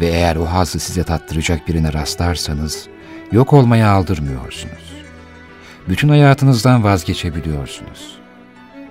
Ve 0.01 0.07
eğer 0.07 0.36
o 0.36 0.45
hazı 0.45 0.78
size 0.78 1.05
tattıracak 1.05 1.68
birine 1.68 1.93
rastlarsanız, 1.93 2.86
yok 3.32 3.53
olmaya 3.53 3.91
aldırmıyorsunuz. 3.91 4.93
Bütün 5.88 6.09
hayatınızdan 6.09 6.84
vazgeçebiliyorsunuz. 6.84 8.20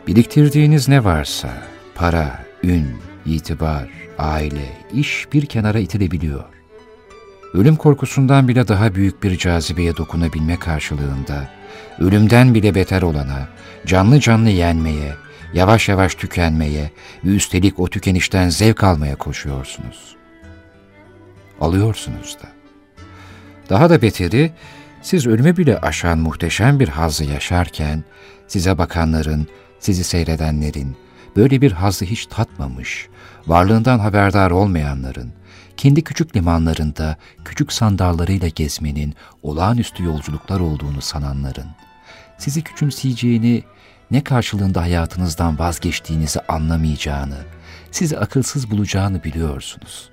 Biriktirdiğiniz 0.10 0.88
ne 0.88 1.04
varsa, 1.04 1.50
para, 1.96 2.46
ün, 2.64 2.88
itibar, 3.26 3.90
aile, 4.18 4.78
iş 4.94 5.28
bir 5.34 5.46
kenara 5.46 5.80
itilebiliyor. 5.80 6.44
Ölüm 7.54 7.76
korkusundan 7.76 8.48
bile 8.48 8.68
daha 8.68 8.96
büyük 8.96 9.24
bir 9.24 9.38
cazibeye 9.38 9.98
dokunabilme 9.98 10.60
karşılığında, 10.60 11.50
ölümden 12.00 12.54
bile 12.54 12.76
beter 12.76 13.02
olana, 13.02 13.48
canlı 13.86 14.20
canlı 14.20 14.50
yenmeye, 14.50 15.16
yavaş 15.54 15.90
yavaş 15.90 16.16
tükenmeye 16.16 16.92
ve 17.26 17.30
üstelik 17.30 17.80
o 17.80 17.88
tükenişten 17.88 18.50
zevk 18.50 18.84
almaya 18.84 19.16
koşuyorsunuz. 19.16 20.16
Alıyorsunuz 21.62 22.38
da. 22.44 22.48
Daha 23.70 23.90
da 23.90 24.02
beteri, 24.02 24.52
siz 25.02 25.28
ölümü 25.28 25.58
bile 25.58 25.80
aşan 25.80 26.20
muhteşem 26.20 26.80
bir 26.80 26.88
hazzı 26.88 27.26
yaşarken, 27.26 28.04
size 28.48 28.78
bakanların, 28.78 29.48
sizi 29.80 30.04
seyredenlerin, 30.04 30.98
böyle 31.36 31.62
bir 31.62 31.72
hazzı 31.72 32.06
hiç 32.06 32.26
tatmamış, 32.26 33.08
varlığından 33.48 34.00
haberdar 34.00 34.52
olmayanların, 34.52 35.34
kendi 35.78 36.04
küçük 36.04 36.36
limanlarında 36.36 37.18
küçük 37.46 37.74
sandallarıyla 37.74 38.48
gezmenin 38.48 39.16
olağanüstü 39.44 40.04
yolculuklar 40.04 40.60
olduğunu 40.60 41.02
sananların, 41.02 41.68
sizi 42.38 42.62
küçümseyeceğini, 42.62 43.64
ne 44.12 44.24
karşılığında 44.24 44.82
hayatınızdan 44.82 45.60
vazgeçtiğinizi 45.60 46.40
anlamayacağını, 46.40 47.38
sizi 47.92 48.18
akılsız 48.18 48.72
bulacağını 48.72 49.24
biliyorsunuz. 49.24 50.10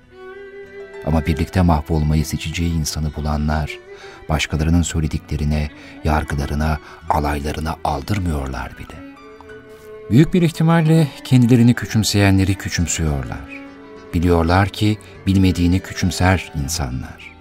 Ama 1.05 1.25
birlikte 1.25 1.61
mahvolmayı 1.61 2.25
seçeceği 2.25 2.73
insanı 2.73 3.15
bulanlar, 3.15 3.71
başkalarının 4.29 4.81
söylediklerine, 4.81 5.69
yargılarına, 6.03 6.79
alaylarına 7.09 7.75
aldırmıyorlar 7.83 8.71
bile. 8.77 9.16
Büyük 10.11 10.33
bir 10.33 10.41
ihtimalle 10.41 11.07
kendilerini 11.23 11.73
küçümseyenleri 11.73 12.55
küçümsüyorlar. 12.55 13.67
Biliyorlar 14.13 14.69
ki 14.69 14.97
bilmediğini 15.27 15.79
küçümser 15.79 16.51
insanlar. 16.63 17.35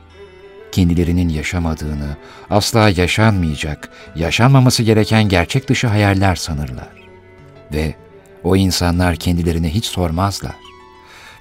Kendilerinin 0.73 1.29
yaşamadığını, 1.29 2.17
asla 2.51 2.89
yaşanmayacak, 2.89 3.89
yaşanmaması 4.17 4.83
gereken 4.83 5.29
gerçek 5.29 5.69
dışı 5.69 5.87
hayaller 5.87 6.35
sanırlar. 6.37 7.09
Ve 7.73 7.95
o 8.45 8.57
insanlar 8.57 9.17
kendilerine 9.17 9.75
hiç 9.75 9.85
sormazlar. 9.85 10.57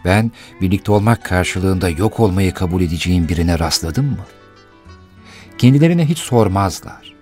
Ben 0.05 0.31
birlikte 0.61 0.91
olmak 0.91 1.23
karşılığında 1.23 1.89
yok 1.89 2.19
olmayı 2.19 2.53
kabul 2.53 2.81
edeceğim 2.81 3.27
birine 3.27 3.59
rastladım 3.59 4.05
mı? 4.05 4.25
Kendilerine 5.57 6.05
hiç 6.05 6.17
sormazlar. 6.17 7.14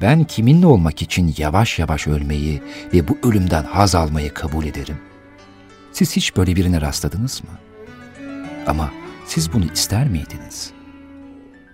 Ben 0.00 0.24
kiminle 0.24 0.66
olmak 0.66 1.02
için 1.02 1.34
yavaş 1.38 1.78
yavaş 1.78 2.06
ölmeyi 2.06 2.62
ve 2.94 3.08
bu 3.08 3.18
ölümden 3.22 3.64
haz 3.64 3.94
almayı 3.94 4.34
kabul 4.34 4.64
ederim. 4.64 4.96
Siz 5.92 6.16
hiç 6.16 6.36
böyle 6.36 6.56
birine 6.56 6.80
rastladınız 6.80 7.42
mı? 7.44 7.50
Ama 8.66 8.90
siz 9.26 9.52
bunu 9.52 9.64
ister 9.72 10.08
miydiniz? 10.08 10.72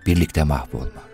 Birlikte 0.07 0.45
mahvolmak. 0.45 1.14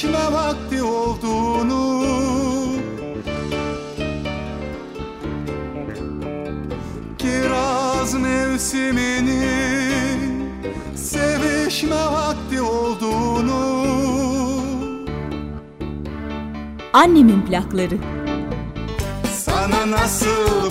Sevişme 0.00 0.32
vakti 0.32 0.82
olduğunu 0.82 2.04
Kiraz 7.18 8.14
mevsimini 8.14 9.42
sevişme 10.94 11.96
vakti 11.96 12.60
olduğunu 12.62 13.80
Annemin 16.92 17.42
plakları. 17.42 17.98
Sana 19.32 19.90
nasıl 19.90 20.69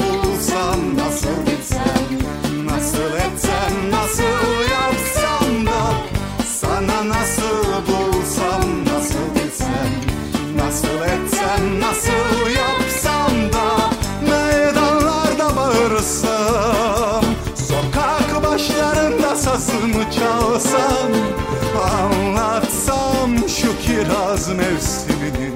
kiraz 24.40 24.48
mevsiminin 24.48 25.54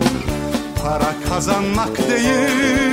Para 0.84 1.14
kazanmak 1.30 1.98
değil 1.98 2.93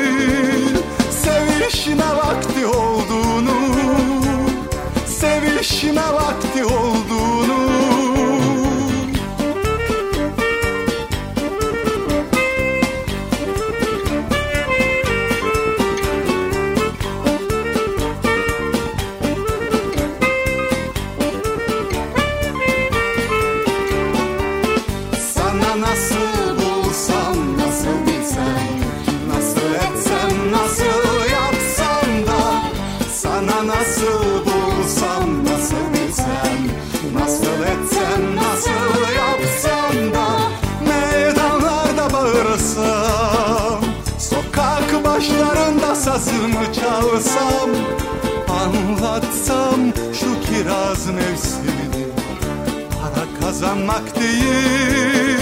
kazanmak 53.60 54.20
değil. 54.20 55.38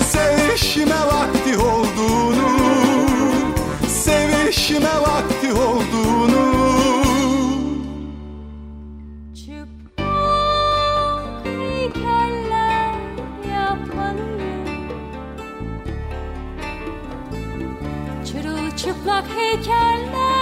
Sevişme 0.00 0.98
vakti 1.06 1.58
olduğunu 1.58 2.48
Sevişme 3.88 5.00
vakti 5.00 5.52
olduğunu. 5.52 6.58
Çıplak 9.34 9.86
heykeller 11.44 12.94
yapmalıyım 13.54 14.68
Çırılçıplak 18.24 19.24
heykeller 19.36 20.37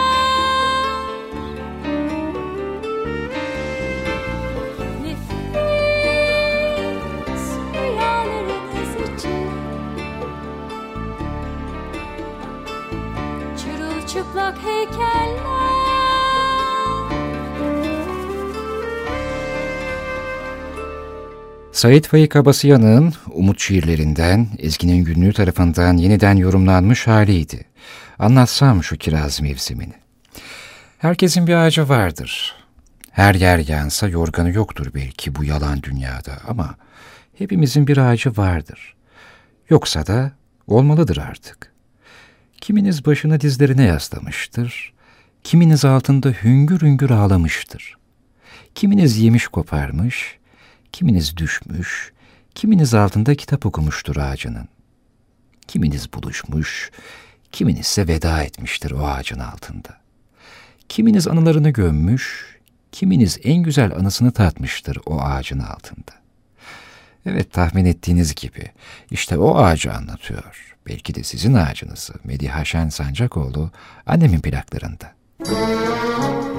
Sait 21.77 22.07
Faik 22.07 22.37
Abasıyan'ın 22.37 23.14
Umut 23.33 23.61
şiirlerinden 23.61 24.49
Ezgi'nin 24.59 25.05
günlüğü 25.05 25.33
tarafından 25.33 25.97
yeniden 25.97 26.37
yorumlanmış 26.37 27.07
haliydi. 27.07 27.64
Anlatsam 28.18 28.85
şu 28.85 28.97
kiraz 28.97 29.41
mevsimini. 29.41 29.93
Herkesin 30.99 31.47
bir 31.47 31.55
ağacı 31.55 31.89
vardır. 31.89 32.55
Her 33.11 33.35
yer 33.35 33.59
yansa 33.59 34.09
yorganı 34.09 34.53
yoktur 34.53 34.87
belki 34.95 35.35
bu 35.35 35.45
yalan 35.45 35.83
dünyada 35.83 36.39
ama 36.49 36.74
hepimizin 37.39 37.87
bir 37.87 37.97
ağacı 37.97 38.37
vardır. 38.37 38.95
Yoksa 39.70 40.07
da 40.07 40.33
olmalıdır 40.66 41.16
artık. 41.16 41.72
Kiminiz 42.61 43.07
başını 43.07 43.41
dizlerine 43.41 43.85
yaslamıştır, 43.85 44.93
kiminiz 45.45 45.85
altında 45.85 46.29
hüngür 46.29 46.81
hüngür 46.81 47.11
ağlamıştır. 47.11 47.97
Kiminiz 48.74 49.18
yemiş 49.18 49.49
koparmış, 49.49 50.36
kiminiz 50.97 51.36
düşmüş, 51.36 52.12
kiminiz 52.55 52.94
altında 52.94 53.34
kitap 53.34 53.66
okumuştur 53.66 54.16
ağacının. 54.16 54.68
Kiminiz 55.68 56.12
buluşmuş, 56.12 56.90
kiminiz 57.53 57.80
ise 57.86 58.09
veda 58.09 58.42
etmiştir 58.42 58.90
o 58.90 59.07
ağacın 59.07 59.38
altında. 59.38 59.97
Kiminiz 60.88 61.28
anılarını 61.28 61.70
gömmüş, 61.70 62.57
kiminiz 62.92 63.38
en 63.44 63.62
güzel 63.62 63.94
anısını 63.94 64.32
tatmıştır 64.32 64.99
o 65.07 65.20
ağacın 65.20 65.59
altında. 65.59 66.12
Evet 67.26 67.53
tahmin 67.53 67.84
ettiğiniz 67.84 68.34
gibi 68.34 68.70
işte 69.11 69.38
o 69.38 69.57
ağacı 69.57 69.92
anlatıyor. 69.92 70.76
Belki 70.86 71.14
de 71.14 71.22
sizin 71.22 71.55
ağacınızı 71.55 72.14
Mediha 72.24 72.64
Şen 72.64 72.88
Sancakoğlu 72.88 73.70
annemin 74.07 74.40
plaklarında. 74.40 75.12
Gölgesinde 75.38 76.56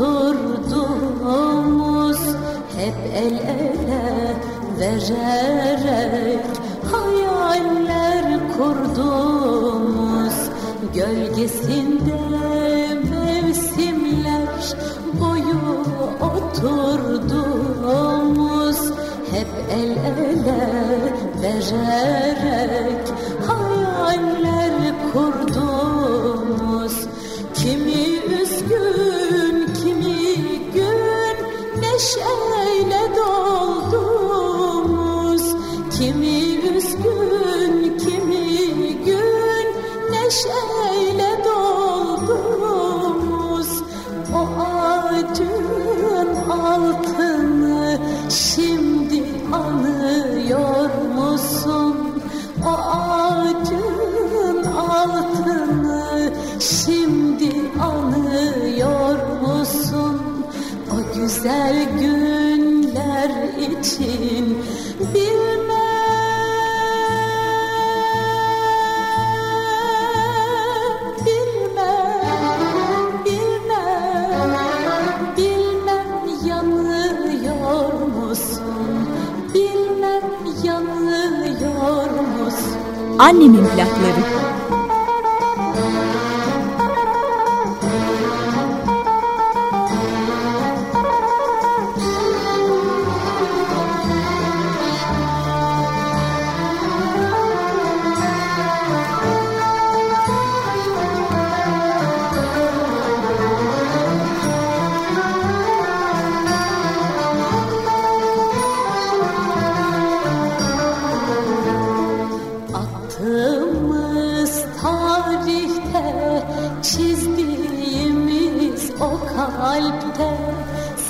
oturduğumuz 0.00 1.54
Hep 2.76 2.94
el 3.16 3.32
ele 3.32 4.36
vererek. 4.78 6.44
Hayaller 6.92 8.26
kurduğumuz 8.56 10.36
Gölgesinde 10.94 12.18
mevsimler 13.10 14.76
boyu 15.20 15.62
oturduğumuz 16.20 17.30
Hep 19.32 19.52
el 19.70 19.90
ele 19.90 20.62
vererek. 21.42 23.04
Hayaller 23.46 24.53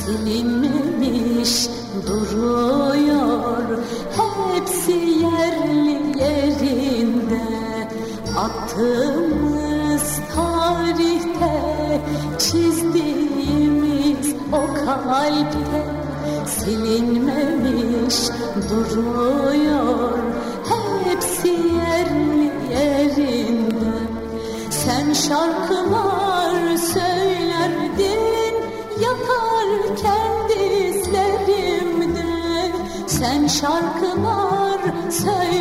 silinmemiş 0.04 1.68
duruyor. 2.06 3.78
Hepsi 4.16 4.92
yerli 4.92 6.18
yerinde. 6.20 7.44
Attığımız 8.38 10.20
tarihte 10.34 12.00
çizdiğimiz 12.38 14.34
o 14.52 14.74
kalpte 14.74 15.82
silinmemiş 16.46 18.16
duruyor. 18.70 20.18
Hepsi 21.04 21.48
yerli 21.48 22.52
yerinde. 22.70 23.94
Sen 24.70 25.12
şarkılar 25.12 26.33
şarkılar 33.48 34.80
söylerdin 35.10 35.53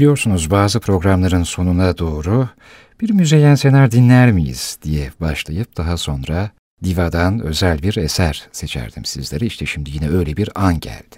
Biliyorsunuz 0.00 0.50
bazı 0.50 0.80
programların 0.80 1.42
sonuna 1.42 1.98
doğru 1.98 2.48
bir 3.00 3.10
Müzeyyen 3.10 3.54
Senar 3.54 3.90
dinler 3.90 4.32
miyiz 4.32 4.78
diye 4.82 5.10
başlayıp 5.20 5.76
daha 5.76 5.96
sonra 5.96 6.50
Diva'dan 6.84 7.40
özel 7.40 7.82
bir 7.82 7.96
eser 7.96 8.48
seçerdim 8.52 9.04
sizlere. 9.04 9.46
İşte 9.46 9.66
şimdi 9.66 9.90
yine 9.90 10.08
öyle 10.08 10.36
bir 10.36 10.48
an 10.54 10.80
geldi. 10.80 11.16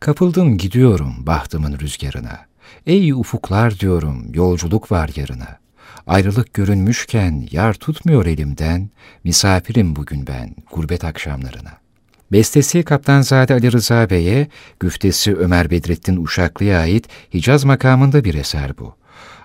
Kapıldım 0.00 0.58
gidiyorum 0.58 1.14
bahtımın 1.18 1.78
rüzgarına. 1.78 2.46
Ey 2.86 3.12
ufuklar 3.12 3.80
diyorum 3.80 4.34
yolculuk 4.34 4.92
var 4.92 5.10
yarına. 5.16 5.58
Ayrılık 6.06 6.54
görünmüşken 6.54 7.48
yar 7.50 7.74
tutmuyor 7.74 8.26
elimden. 8.26 8.90
Misafirim 9.24 9.96
bugün 9.96 10.26
ben 10.26 10.54
gurbet 10.72 11.04
akşamlarına. 11.04 11.85
Bestesi 12.32 12.82
Kaptanzade 12.82 13.54
Ali 13.54 13.72
Rıza 13.72 14.10
Bey'e, 14.10 14.48
güftesi 14.80 15.36
Ömer 15.36 15.70
Bedrettin 15.70 16.24
Uşaklı'ya 16.24 16.78
ait 16.78 17.08
Hicaz 17.34 17.64
makamında 17.64 18.24
bir 18.24 18.34
eser 18.34 18.78
bu. 18.78 18.94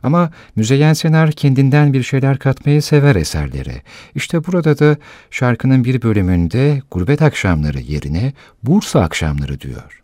Ama 0.04 0.32
Müzeyyen 0.56 0.94
Senar 0.94 1.32
kendinden 1.32 1.94
bir 1.94 2.04
şeyler 2.04 2.40
katmayı 2.40 2.82
sever 2.82 3.16
eserlere. 3.16 3.82
İşte 4.16 4.46
burada 4.46 4.80
da 4.80 4.98
şarkının 5.32 5.84
bir 5.84 6.02
bölümünde 6.02 6.82
gurbet 6.92 7.22
akşamları 7.22 7.80
yerine 7.80 8.34
Bursa 8.64 9.02
akşamları 9.02 9.62
diyor. 9.62 10.02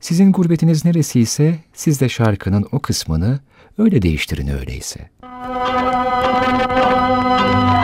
Sizin 0.00 0.32
gurbetiniz 0.32 0.84
neresiyse 0.84 1.58
siz 1.74 2.00
de 2.00 2.08
şarkının 2.08 2.66
o 2.72 2.80
kısmını 2.80 3.40
öyle 3.78 4.02
değiştirin 4.02 4.48
öyleyse. 4.48 5.10
Müzik 5.22 7.79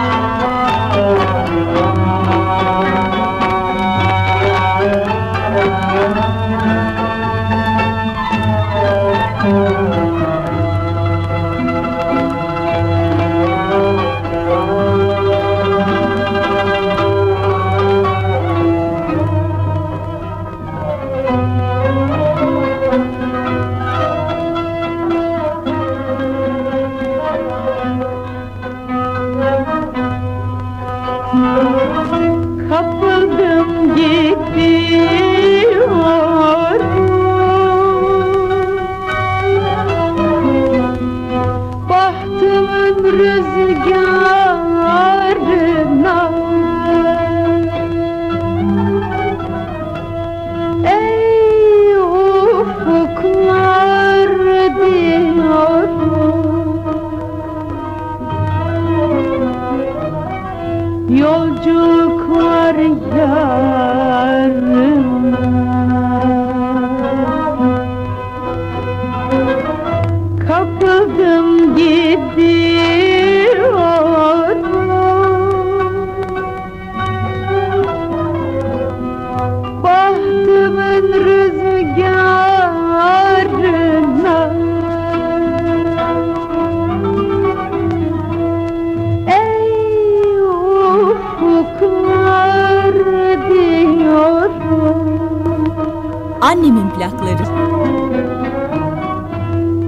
plakları. 96.96 97.46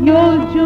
Yolculuklar 0.04 0.57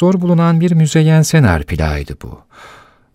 zor 0.00 0.20
bulunan 0.20 0.60
bir 0.60 0.72
müzeyyen 0.72 1.22
senar 1.22 1.62
plağıydı 1.62 2.16
bu. 2.22 2.38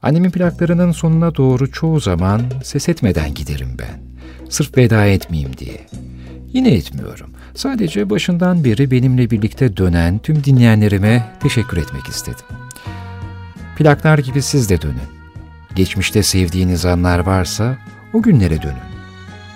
Annemin 0.02 0.32
plaklarının 0.32 0.92
sonuna 0.92 1.36
doğru 1.36 1.72
çoğu 1.72 2.00
zaman 2.00 2.42
ses 2.64 2.90
etmeden 2.90 3.34
giderim 3.34 3.70
ben. 3.80 4.00
Sırf 4.50 4.78
veda 4.78 5.06
etmeyeyim 5.06 5.58
diye. 5.58 5.88
Yine 6.54 6.74
etmiyorum. 6.74 7.30
Sadece 7.56 8.10
başından 8.10 8.64
beri 8.64 8.92
benimle 8.92 9.32
birlikte 9.32 9.78
dönen 9.78 10.20
tüm 10.20 10.44
dinleyenlerime 10.44 11.32
teşekkür 11.40 11.78
etmek 11.78 12.08
istedim. 12.08 12.46
Plaklar 13.78 14.18
gibi 14.18 14.42
siz 14.42 14.70
de 14.70 14.82
dönün. 14.82 15.10
Geçmişte 15.76 16.24
sevdiğiniz 16.24 16.86
anlar 16.86 17.20
varsa 17.20 17.78
o 18.14 18.22
günlere 18.22 18.62
dönün. 18.62 18.86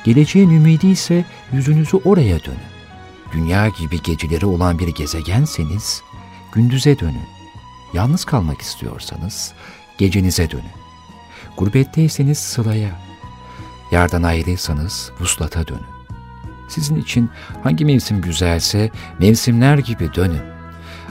Geleceğin 0.03 0.49
ümidi 0.49 0.87
ise 0.87 1.25
yüzünüzü 1.53 1.97
oraya 1.97 2.43
dönün. 2.43 2.69
Dünya 3.33 3.67
gibi 3.67 4.01
geceleri 4.03 4.45
olan 4.45 4.79
bir 4.79 4.87
gezegenseniz 4.87 6.01
gündüze 6.53 6.99
dönün. 6.99 7.29
Yalnız 7.93 8.25
kalmak 8.25 8.61
istiyorsanız 8.61 9.53
gecenize 9.97 10.51
dönün. 10.51 10.71
Gurbetteyseniz 11.57 12.37
sılaya, 12.37 12.89
yardan 13.91 14.23
ayrıysanız 14.23 15.11
vuslata 15.19 15.67
dönün. 15.67 15.99
Sizin 16.69 16.95
için 16.95 17.29
hangi 17.63 17.85
mevsim 17.85 18.21
güzelse 18.21 18.91
mevsimler 19.19 19.77
gibi 19.77 20.13
dönün. 20.13 20.41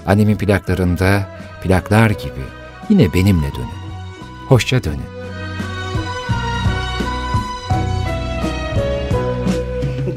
Annemin 0.07 0.37
plaklarında 0.37 1.29
plaklar 1.63 2.11
gibi 2.11 2.45
yine 2.89 3.13
benimle 3.13 3.55
dönün. 3.55 3.79
Hoşça 4.49 4.85
dönün. 4.85 5.19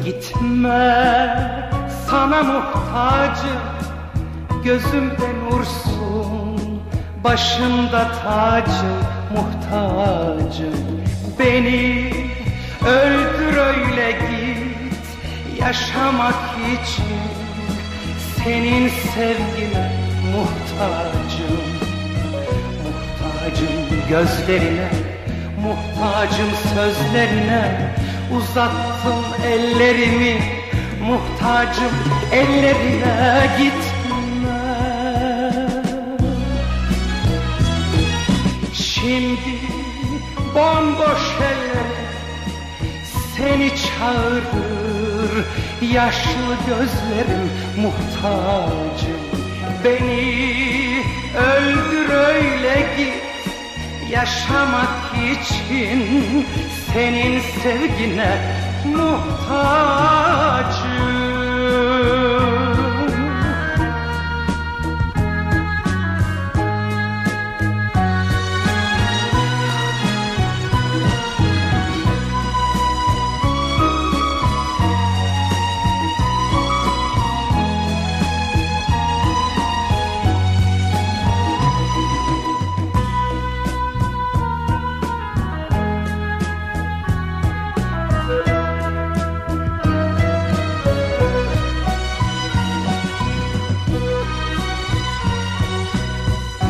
Gitme 0.06 0.72
sana 2.10 2.44
muhtacım 2.44 3.71
Gözümde 4.64 5.30
nursun 5.44 6.82
Başımda 7.24 8.12
tacım 8.24 8.98
Muhtacım 9.36 11.02
Beni 11.40 12.14
öldür 12.86 13.58
öyle 13.58 14.12
git 14.12 15.62
Yaşamak 15.62 16.36
için 16.58 17.06
Senin 18.44 18.90
sevgine 18.90 19.92
muhtacım. 20.34 21.62
Muhtacım 22.84 24.10
gözlerine 24.10 24.90
Muhtacım 25.62 26.50
sözlerine 26.76 27.96
Uzattım 28.38 29.26
ellerimi 29.46 30.42
Muhtacım 31.02 31.92
ellerine 32.32 33.50
gitme 33.58 33.91
Şimdi 39.12 39.60
bomboş 40.56 41.26
eller 41.42 41.92
Seni 43.38 43.70
çağırır. 43.70 45.46
Yaşlı 45.94 46.56
gözlerim 46.68 47.46
muhtacım. 47.78 49.22
Beni 49.84 51.04
öldür 51.38 52.10
öyle 52.10 52.88
git. 52.98 53.24
Yaşamak 54.12 55.14
için 55.32 56.46
senin 56.94 57.42
sevgine 57.64 58.34
muhtacım 58.86 60.22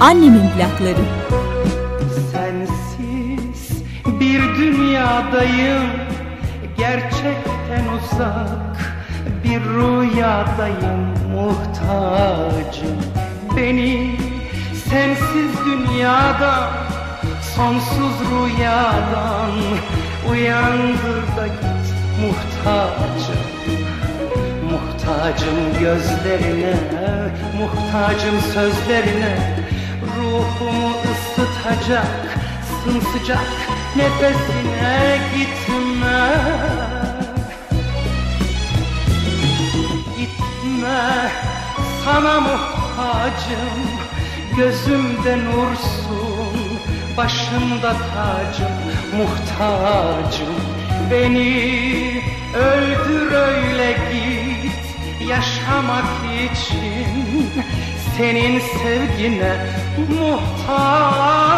Annemin 0.01 0.49
plakları. 0.49 1.05
Sensiz 2.31 3.83
bir 4.19 4.41
dünyadayım. 4.41 5.89
Gerçekten 6.77 7.85
uzak 7.97 8.95
bir 9.43 9.61
rüyadayım. 9.61 11.01
Muhtacım 11.35 12.97
beni 13.57 14.15
sensiz 14.89 15.65
dünyadan 15.65 16.69
Sonsuz 17.55 18.15
rüyadan 18.31 19.51
uyandır 20.31 21.37
da 21.37 21.47
git 21.47 21.87
muhtacım. 22.21 23.41
Muhtacım 24.71 25.79
gözlerine, 25.79 26.75
muhtacım 27.59 28.41
sözlerine 28.53 29.60
Ruhumu 30.21 30.93
ısıtacak, 31.11 32.37
sımsıcak 32.83 33.45
nefesine 33.95 35.19
gitme. 35.35 36.29
Gitme, 40.17 41.31
sana 42.05 42.39
muhtacım 42.39 44.01
Gözümde 44.57 45.37
nursun, 45.37 46.79
başımda 47.17 47.95
tacım 48.13 48.71
Muhtacım, 49.17 50.55
beni 51.11 52.23
öldür 52.55 53.31
öyle 53.31 53.91
git 53.91 54.81
Yaşamak 55.29 56.05
için 56.51 57.49
senin 58.21 58.59
sevgine 58.59 59.53
muhtacım 60.19 61.51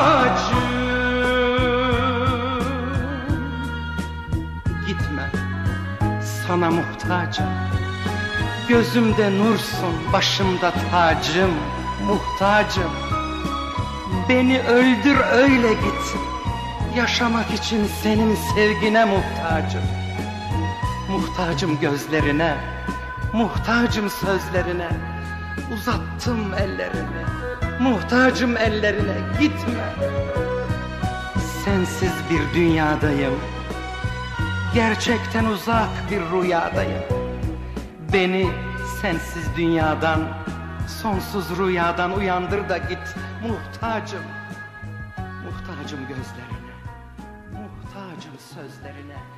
Gitme, 4.87 5.31
sana 6.47 6.71
muhtacım 6.71 7.45
Gözümde 8.69 9.37
nursun, 9.37 10.13
başımda 10.13 10.73
tacım, 10.91 11.51
muhtacım. 12.07 12.91
Beni 14.29 14.59
öldür 14.59 15.17
öyle 15.31 15.73
git. 15.73 16.15
Yaşamak 16.97 17.53
için 17.53 17.87
senin 18.03 18.35
sevgine 18.55 19.05
muhtacım. 19.05 19.83
Muhtacım 21.09 21.79
gözlerine, 21.79 22.55
muhtacım 23.33 24.09
sözlerine. 24.09 25.12
Uzattım 25.71 26.53
ellerimi, 26.53 27.25
muhtacım 27.79 28.57
ellerine 28.57 29.15
gitme. 29.39 29.93
Sensiz 31.65 32.13
bir 32.29 32.59
dünyadayım, 32.59 33.39
gerçekten 34.73 35.45
uzak 35.45 35.89
bir 36.11 36.21
rüyadayım. 36.21 37.03
Beni 38.13 38.51
sensiz 39.01 39.55
dünyadan, 39.57 40.19
sonsuz 41.01 41.57
rüyadan 41.57 42.17
uyandır 42.17 42.69
da 42.69 42.77
git 42.77 43.15
muhtacım. 43.47 44.23
Muhtacım 45.17 45.99
gözlerine, 45.99 46.73
muhtacım 47.51 48.33
sözlerine. 48.39 49.32